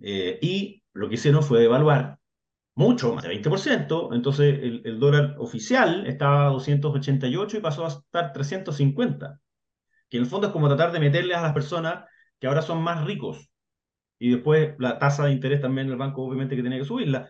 y 0.00 0.82
lo 0.92 1.08
que 1.08 1.14
hicieron 1.16 1.42
fue 1.42 1.60
devaluar 1.60 2.17
mucho, 2.78 3.14
más 3.14 3.24
de 3.24 3.30
20%, 3.30 4.14
entonces 4.14 4.58
el, 4.62 4.98
dólar 5.00 5.34
oficial 5.38 6.06
estaba 6.06 6.46
a 6.46 6.50
288 6.50 7.58
y 7.58 7.60
pasó 7.60 7.84
a 7.84 7.88
estar 7.88 8.32
350 8.32 9.40
que 10.08 10.16
en 10.16 10.24
el 10.24 10.28
fondo 10.28 10.48
es 10.48 10.52
como 10.52 10.68
tratar 10.68 10.92
de 10.92 11.00
meterles 11.00 11.36
a 11.36 11.42
las 11.42 11.52
personas 11.52 12.04
que 12.38 12.46
ahora 12.46 12.62
son 12.62 12.82
más 12.82 13.04
ricos. 13.04 13.50
Y 14.18 14.30
después 14.30 14.74
la 14.78 14.98
tasa 14.98 15.26
de 15.26 15.32
interés 15.32 15.60
también 15.60 15.88
el 15.88 15.96
banco 15.96 16.22
obviamente 16.22 16.56
que 16.56 16.62
tiene 16.62 16.78
que 16.78 16.84
subirla. 16.84 17.28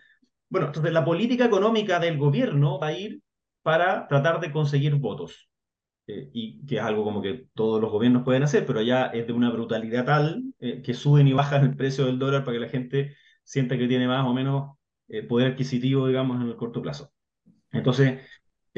Bueno, 0.48 0.68
entonces 0.68 0.92
la 0.92 1.04
política 1.04 1.44
económica 1.44 1.98
del 1.98 2.18
gobierno 2.18 2.78
va 2.78 2.88
a 2.88 2.92
ir 2.92 3.20
para 3.62 4.06
tratar 4.08 4.40
de 4.40 4.52
conseguir 4.52 4.94
votos. 4.96 5.48
Eh, 6.06 6.30
y 6.32 6.64
que 6.66 6.76
es 6.76 6.82
algo 6.82 7.04
como 7.04 7.20
que 7.20 7.48
todos 7.54 7.80
los 7.80 7.90
gobiernos 7.90 8.22
pueden 8.22 8.42
hacer, 8.42 8.64
pero 8.64 8.80
allá 8.80 9.06
es 9.06 9.26
de 9.26 9.32
una 9.32 9.50
brutalidad 9.50 10.06
tal 10.06 10.42
eh, 10.58 10.82
que 10.82 10.94
suben 10.94 11.28
y 11.28 11.34
bajan 11.34 11.64
el 11.64 11.76
precio 11.76 12.06
del 12.06 12.18
dólar 12.18 12.44
para 12.44 12.56
que 12.56 12.64
la 12.64 12.70
gente 12.70 13.16
sienta 13.42 13.76
que 13.76 13.88
tiene 13.88 14.08
más 14.08 14.26
o 14.26 14.32
menos 14.32 14.77
eh, 15.08 15.22
poder 15.22 15.52
adquisitivo, 15.52 16.06
digamos, 16.06 16.40
en 16.40 16.48
el 16.48 16.56
corto 16.56 16.82
plazo. 16.82 17.12
Entonces, 17.70 18.20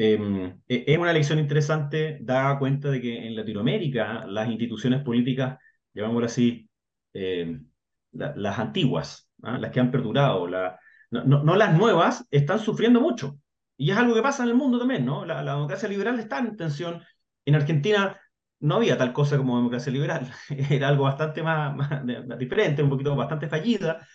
Em, 0.03 0.59
e, 0.67 0.83
es 0.87 0.97
una 0.97 1.13
lección 1.13 1.37
interesante, 1.37 2.17
da 2.21 2.57
cuenta 2.57 2.89
de 2.89 2.99
que 3.01 3.27
en 3.27 3.35
Latinoamérica 3.35 4.25
las 4.25 4.49
instituciones 4.49 5.03
políticas, 5.03 5.59
llamémoslo 5.93 6.25
así, 6.25 6.67
em, 7.13 7.67
las 8.13 8.59
antiguas, 8.59 9.29
¿ah? 9.43 9.57
las 9.59 9.71
que 9.71 9.79
han 9.79 9.91
perdurado, 9.91 10.47
la, 10.47 10.79
no, 11.11 11.55
las 11.55 11.77
nuevas, 11.77 12.25
están 12.31 12.59
sufriendo 12.59 12.99
mucho. 12.99 13.37
Y 13.77 13.91
es 13.91 13.97
algo 13.97 14.15
que 14.15 14.21
pasa 14.23 14.43
en 14.43 14.49
el 14.49 14.55
mundo 14.55 14.79
también, 14.79 15.05
¿no? 15.05 15.25
La, 15.25 15.43
democracia 15.43 15.87
liberal 15.89 16.19
está 16.19 16.39
en 16.39 16.57
tensión. 16.57 17.03
En 17.45 17.55
Argentina 17.55 18.19
no 18.59 18.75
había 18.75 18.97
tal 18.97 19.13
cosa 19.13 19.37
como 19.37 19.57
democracia 19.57 19.91
liberal, 19.91 20.31
era 20.69 20.87
algo 20.87 21.03
bastante 21.03 21.43
más, 21.43 21.75
diferente, 22.39 22.83
un 22.83 22.89
poquito 22.89 23.15
bastante 23.15 23.47
fallida. 23.47 24.07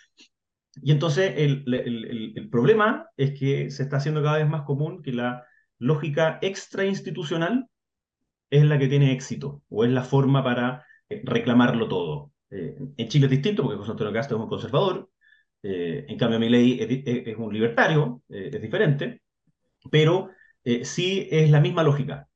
Y 0.81 0.91
entonces 0.91 1.33
el, 1.37 1.63
el, 1.67 2.33
el 2.35 2.49
problema 2.49 3.07
es 3.17 3.37
que 3.37 3.69
se 3.71 3.83
está 3.83 3.97
haciendo 3.97 4.23
cada 4.23 4.37
vez 4.37 4.47
más 4.47 4.63
común 4.63 5.01
que 5.01 5.13
la 5.13 5.45
lógica 5.79 6.39
extrainstitucional 6.41 7.67
es 8.49 8.63
la 8.65 8.79
que 8.79 8.87
tiene 8.87 9.11
éxito 9.11 9.61
o 9.69 9.83
es 9.83 9.91
la 9.91 10.03
forma 10.03 10.43
para 10.43 10.85
eh, 11.09 11.21
reclamarlo 11.23 11.87
todo. 11.87 12.31
Eh, 12.49 12.77
en 12.97 13.07
Chile 13.07 13.25
es 13.25 13.31
distinto 13.31 13.63
porque 13.63 13.77
José 13.77 13.91
Antonio 13.91 14.13
Castro 14.13 14.37
es 14.37 14.43
un 14.43 14.49
conservador, 14.49 15.09
eh, 15.63 16.05
en 16.07 16.17
cambio 16.17 16.39
Milei 16.39 16.79
es, 16.79 17.27
es, 17.27 17.37
un 17.37 17.53
libertario, 17.53 18.21
es 18.29 18.61
diferente, 18.61 19.21
pero 19.91 20.29
sí 20.83 21.27
es 21.31 21.49
la 21.49 21.61
misma 21.61 21.81
lógica. 21.83 22.27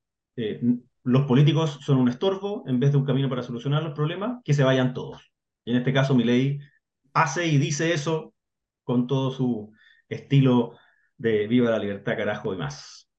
los 1.04 1.26
políticos 1.26 1.80
son 1.82 1.98
un 1.98 2.08
estorbo 2.08 2.64
en 2.68 2.80
vez 2.80 2.92
de 2.92 2.98
un 2.98 3.06
camino 3.06 3.30
para 3.30 3.44
solucionar 3.44 3.84
los 3.84 3.94
problemas, 3.94 4.42
que 4.44 4.54
se 4.54 4.64
vayan 4.64 4.94
todos. 4.94 5.32
Y 5.66 5.72
en 5.72 5.78
este 5.78 5.94
caso 5.94 6.16
Milei 6.16 6.60
hace 7.14 7.48
y 7.48 7.58
dice 7.58 7.94
eso 7.94 8.31
con 8.92 9.08
todo 9.08 9.32
su 9.32 9.72
estilo 10.10 10.78
de 11.18 11.48
viva 11.48 11.72
la 11.72 11.80
libertad, 11.80 12.18
carajo 12.18 12.54
y 12.54 12.58
más. 12.58 13.10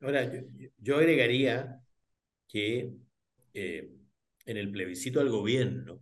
Ahora, 0.00 0.32
yo, 0.78 0.96
agregaría 0.96 1.78
que 2.48 2.94
eh, 3.52 3.92
en 4.46 4.56
el 4.56 4.72
plebiscito 4.72 5.20
al 5.20 5.28
gobierno, 5.28 6.00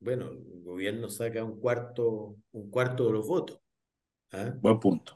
bueno, 0.00 0.30
el 0.30 0.62
gobierno 0.62 1.10
saca 1.10 1.44
un 1.44 1.60
cuarto, 1.60 2.38
un 2.52 2.70
cuarto 2.70 3.06
de 3.06 3.12
los 3.12 3.26
votos. 3.26 3.60
¿ah? 4.32 4.54
Buen 4.58 4.80
punto. 4.80 5.12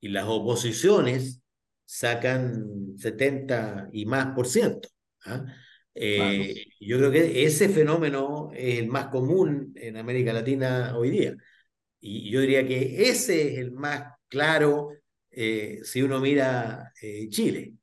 Y 0.00 0.08
las 0.08 0.26
oposiciones 0.26 1.40
sacan 1.86 2.94
70 2.98 3.88
y 3.90 4.04
más 4.04 4.34
por 4.34 4.46
ciento. 4.46 4.90
¿ah? 5.24 5.46
Eh, 5.94 6.66
yo 6.78 6.98
creo 6.98 7.10
que 7.10 7.42
ese 7.42 7.70
fenómeno 7.70 8.50
es 8.52 8.80
el 8.80 8.88
más 8.88 9.06
común 9.06 9.72
en 9.76 9.96
América 9.96 10.34
Latina 10.34 10.94
hoy 10.94 11.08
día. 11.08 11.34
Y 12.00 12.30
yo 12.30 12.40
diría 12.40 12.66
que 12.66 13.10
ese 13.10 13.52
es 13.52 13.58
el 13.58 13.72
más 13.72 14.14
claro 14.28 14.90
eh, 15.30 15.80
si 15.84 16.02
uno 16.02 16.18
mira 16.20 16.92
eh, 17.00 17.28
Chile. 17.28 17.74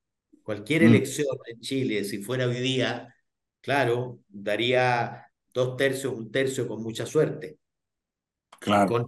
Cualquier 0.42 0.84
mm. 0.84 0.88
elección 0.88 1.38
en 1.46 1.60
Chile, 1.60 2.04
si 2.04 2.24
fuera 2.24 2.48
hoy 2.48 2.60
día, 2.60 3.14
claro, 3.62 4.20
daría 4.28 5.26
dos 5.54 5.78
tercios, 5.78 6.14
un 6.14 6.32
tercio 6.32 6.68
con 6.68 6.82
mucha 6.82 7.06
suerte. 7.06 7.60
Claro. 8.60 9.06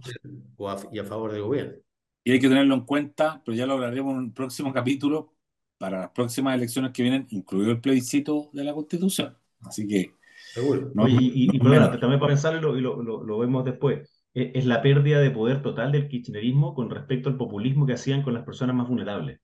y 0.92 0.98
a 0.98 1.04
favor 1.04 1.32
del 1.32 1.42
gobierno. 1.42 1.74
Y 2.22 2.32
hay 2.32 2.38
que 2.38 2.48
tenerlo 2.48 2.74
en 2.74 2.84
cuenta, 2.84 3.42
pero 3.44 3.56
ya 3.56 3.66
lo 3.66 3.72
hablaremos 3.72 4.12
en 4.12 4.18
un 4.18 4.32
próximo 4.32 4.72
capítulo 4.72 5.34
para 5.76 6.02
las 6.02 6.10
próximas 6.10 6.54
elecciones 6.54 6.92
que 6.92 7.02
vienen, 7.02 7.26
incluido 7.30 7.72
el 7.72 7.80
plebiscito 7.80 8.50
de 8.52 8.62
la 8.62 8.74
Constitución. 8.74 9.36
Así 9.62 9.88
que. 9.88 10.14
Seguro. 10.52 10.92
y, 11.08 11.54
y, 11.54 11.58
también 11.58 12.20
para 12.20 12.28
pensarlo 12.28 12.76
y 12.76 12.80
lo, 12.80 13.02
lo, 13.02 13.24
lo 13.24 13.38
vemos 13.38 13.64
después 13.64 14.08
es 14.34 14.66
la 14.66 14.82
pérdida 14.82 15.20
de 15.20 15.30
poder 15.30 15.62
total 15.62 15.92
del 15.92 16.08
kirchnerismo 16.08 16.74
con 16.74 16.90
respecto 16.90 17.28
al 17.28 17.36
populismo 17.36 17.86
que 17.86 17.94
hacían 17.94 18.22
con 18.22 18.34
las 18.34 18.44
personas 18.44 18.76
más 18.76 18.88
vulnerables. 18.88 19.40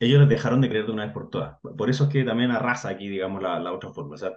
Ellos 0.00 0.20
les 0.20 0.28
dejaron 0.28 0.60
de 0.60 0.68
creer 0.68 0.86
de 0.86 0.92
una 0.92 1.04
vez 1.04 1.12
por 1.12 1.30
todas. 1.30 1.58
Por 1.60 1.88
eso 1.88 2.04
es 2.04 2.10
que 2.10 2.24
también 2.24 2.50
arrasa 2.50 2.88
aquí, 2.88 3.08
digamos, 3.08 3.42
la, 3.42 3.60
la 3.60 3.72
otra 3.72 3.92
forma. 3.92 4.14
O 4.14 4.18
sea, 4.18 4.32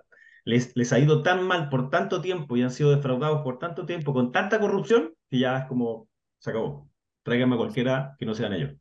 les, 0.46 0.76
les 0.76 0.94
ha 0.94 1.00
ido 1.00 1.24
tan 1.24 1.46
mal 1.46 1.70
por 1.70 1.90
tanto 1.90 2.22
tiempo 2.22 2.56
y 2.56 2.62
han 2.62 2.72
sido 2.72 2.96
defraudados 2.96 3.42
por 3.42 3.60
tanto 3.60 3.86
tiempo 3.86 4.14
con 4.14 4.32
tanta 4.32 4.60
corrupción 4.60 5.14
que 5.30 5.40
ya 5.40 5.58
es 5.60 5.66
como, 5.66 6.08
se 6.38 6.52
acabó. 6.52 6.90
Tráiganme 7.24 7.58
cualquiera 7.58 8.16
que 8.18 8.26
no 8.26 8.34
sean 8.34 8.54
ellos. 8.54 8.74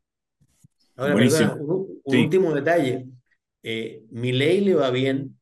Ahora, 0.95 1.17
un, 1.17 1.99
último 2.05 2.55
detalle. 2.55 3.07
Eh, 3.63 4.05
Milei 4.11 4.61
le 4.61 4.75
va 4.75 4.91
bien 4.91 5.39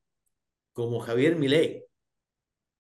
como 0.73 0.99
Javier 1.01 1.37
Milei, 1.37 1.85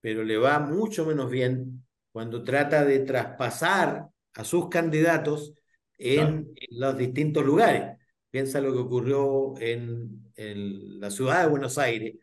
pero 0.00 0.24
le 0.24 0.38
va 0.38 0.58
mucho 0.58 1.04
menos 1.04 1.30
bien 1.30 1.83
cuando 2.14 2.44
trata 2.44 2.84
de 2.84 3.00
traspasar 3.00 4.06
a 4.34 4.44
sus 4.44 4.68
candidatos 4.68 5.52
en, 5.98 6.54
los 6.70 6.96
distintos 6.96 7.44
lugares. 7.44 7.98
Piensa 8.30 8.60
lo 8.60 8.72
que 8.72 8.78
ocurrió 8.78 9.54
en, 9.58 10.22
la 10.36 11.10
ciudad 11.10 11.42
de 11.42 11.50
Buenos 11.50 11.76
Aires 11.76 12.14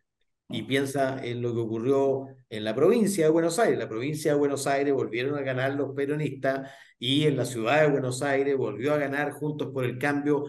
y 0.47 0.63
piensa 0.63 1.21
en 1.21 1.41
lo 1.41 1.53
que 1.53 1.59
ocurrió 1.59 2.27
en 2.49 2.63
la 2.63 2.73
provincia 2.73 3.25
de 3.25 3.31
Buenos 3.31 3.59
Aires. 3.59 3.77
La 3.77 3.89
provincia 3.89 4.31
de 4.31 4.39
Buenos 4.39 4.65
Aires 4.65 4.93
volvieron 4.93 5.37
a 5.37 5.41
ganar 5.41 5.73
los 5.73 5.93
peronistas 5.93 6.71
y 6.97 7.25
en 7.25 7.35
la 7.35 7.43
ciudad 7.43 7.81
de 7.81 7.91
Buenos 7.91 8.21
Aires 8.21 8.55
volvió 8.55 8.93
a 8.93 8.97
ganar 8.97 9.33
Juntos 9.33 9.71
por 9.73 9.83
el 9.83 9.97
Cambio, 9.97 10.45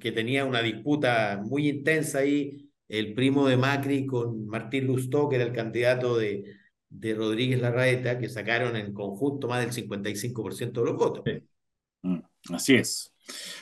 que 0.00 0.10
tenía 0.10 0.46
una 0.46 0.62
disputa 0.62 1.38
muy 1.44 1.68
intensa 1.68 2.20
ahí 2.20 2.70
el 2.88 3.12
primo 3.12 3.46
de 3.46 3.58
Macri 3.58 4.06
con 4.06 4.46
Martín 4.46 4.86
Lustó, 4.86 5.28
que 5.28 5.36
era 5.36 5.44
el 5.44 5.52
candidato 5.52 6.16
de, 6.16 6.63
de 6.94 7.14
Rodríguez 7.14 7.60
Larraeta, 7.60 8.18
que 8.18 8.28
sacaron 8.28 8.76
en 8.76 8.92
conjunto 8.92 9.48
más 9.48 9.60
del 9.60 9.72
55% 9.72 10.80
de 10.80 10.86
los 10.86 10.96
votos. 10.96 11.24
Mm, 12.02 12.20
así 12.54 12.76
es. 12.76 13.12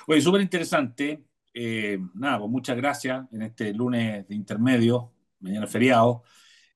Oye, 0.06 0.20
súper 0.20 0.42
interesante. 0.42 1.24
Eh, 1.54 1.98
nada, 2.14 2.38
pues 2.38 2.50
muchas 2.50 2.76
gracias 2.76 3.26
en 3.32 3.42
este 3.42 3.72
lunes 3.72 4.26
de 4.28 4.34
intermedio, 4.34 5.12
mañana 5.40 5.66
feriado. 5.66 6.22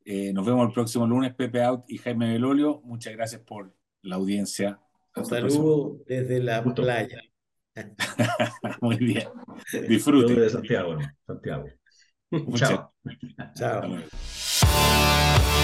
Eh, 0.04 0.32
nos 0.32 0.46
vemos 0.46 0.66
el 0.66 0.72
próximo 0.72 1.06
lunes, 1.06 1.34
Pepe 1.34 1.62
Out 1.62 1.84
y 1.88 1.98
Jaime 1.98 2.32
Belolio. 2.32 2.80
Muchas 2.84 3.12
gracias 3.14 3.42
por 3.42 3.74
la 4.02 4.16
audiencia. 4.16 4.80
Un 5.14 5.26
saludo 5.26 5.98
desde 6.06 6.42
la 6.42 6.62
playa. 6.62 7.20
Muy 8.80 8.96
bien. 8.96 9.28
Disfrute. 9.88 10.34
de 10.34 10.48
Santiago, 10.48 10.98
Santiago. 11.26 11.66
Chao. 12.54 12.92
Chao. 13.54 15.35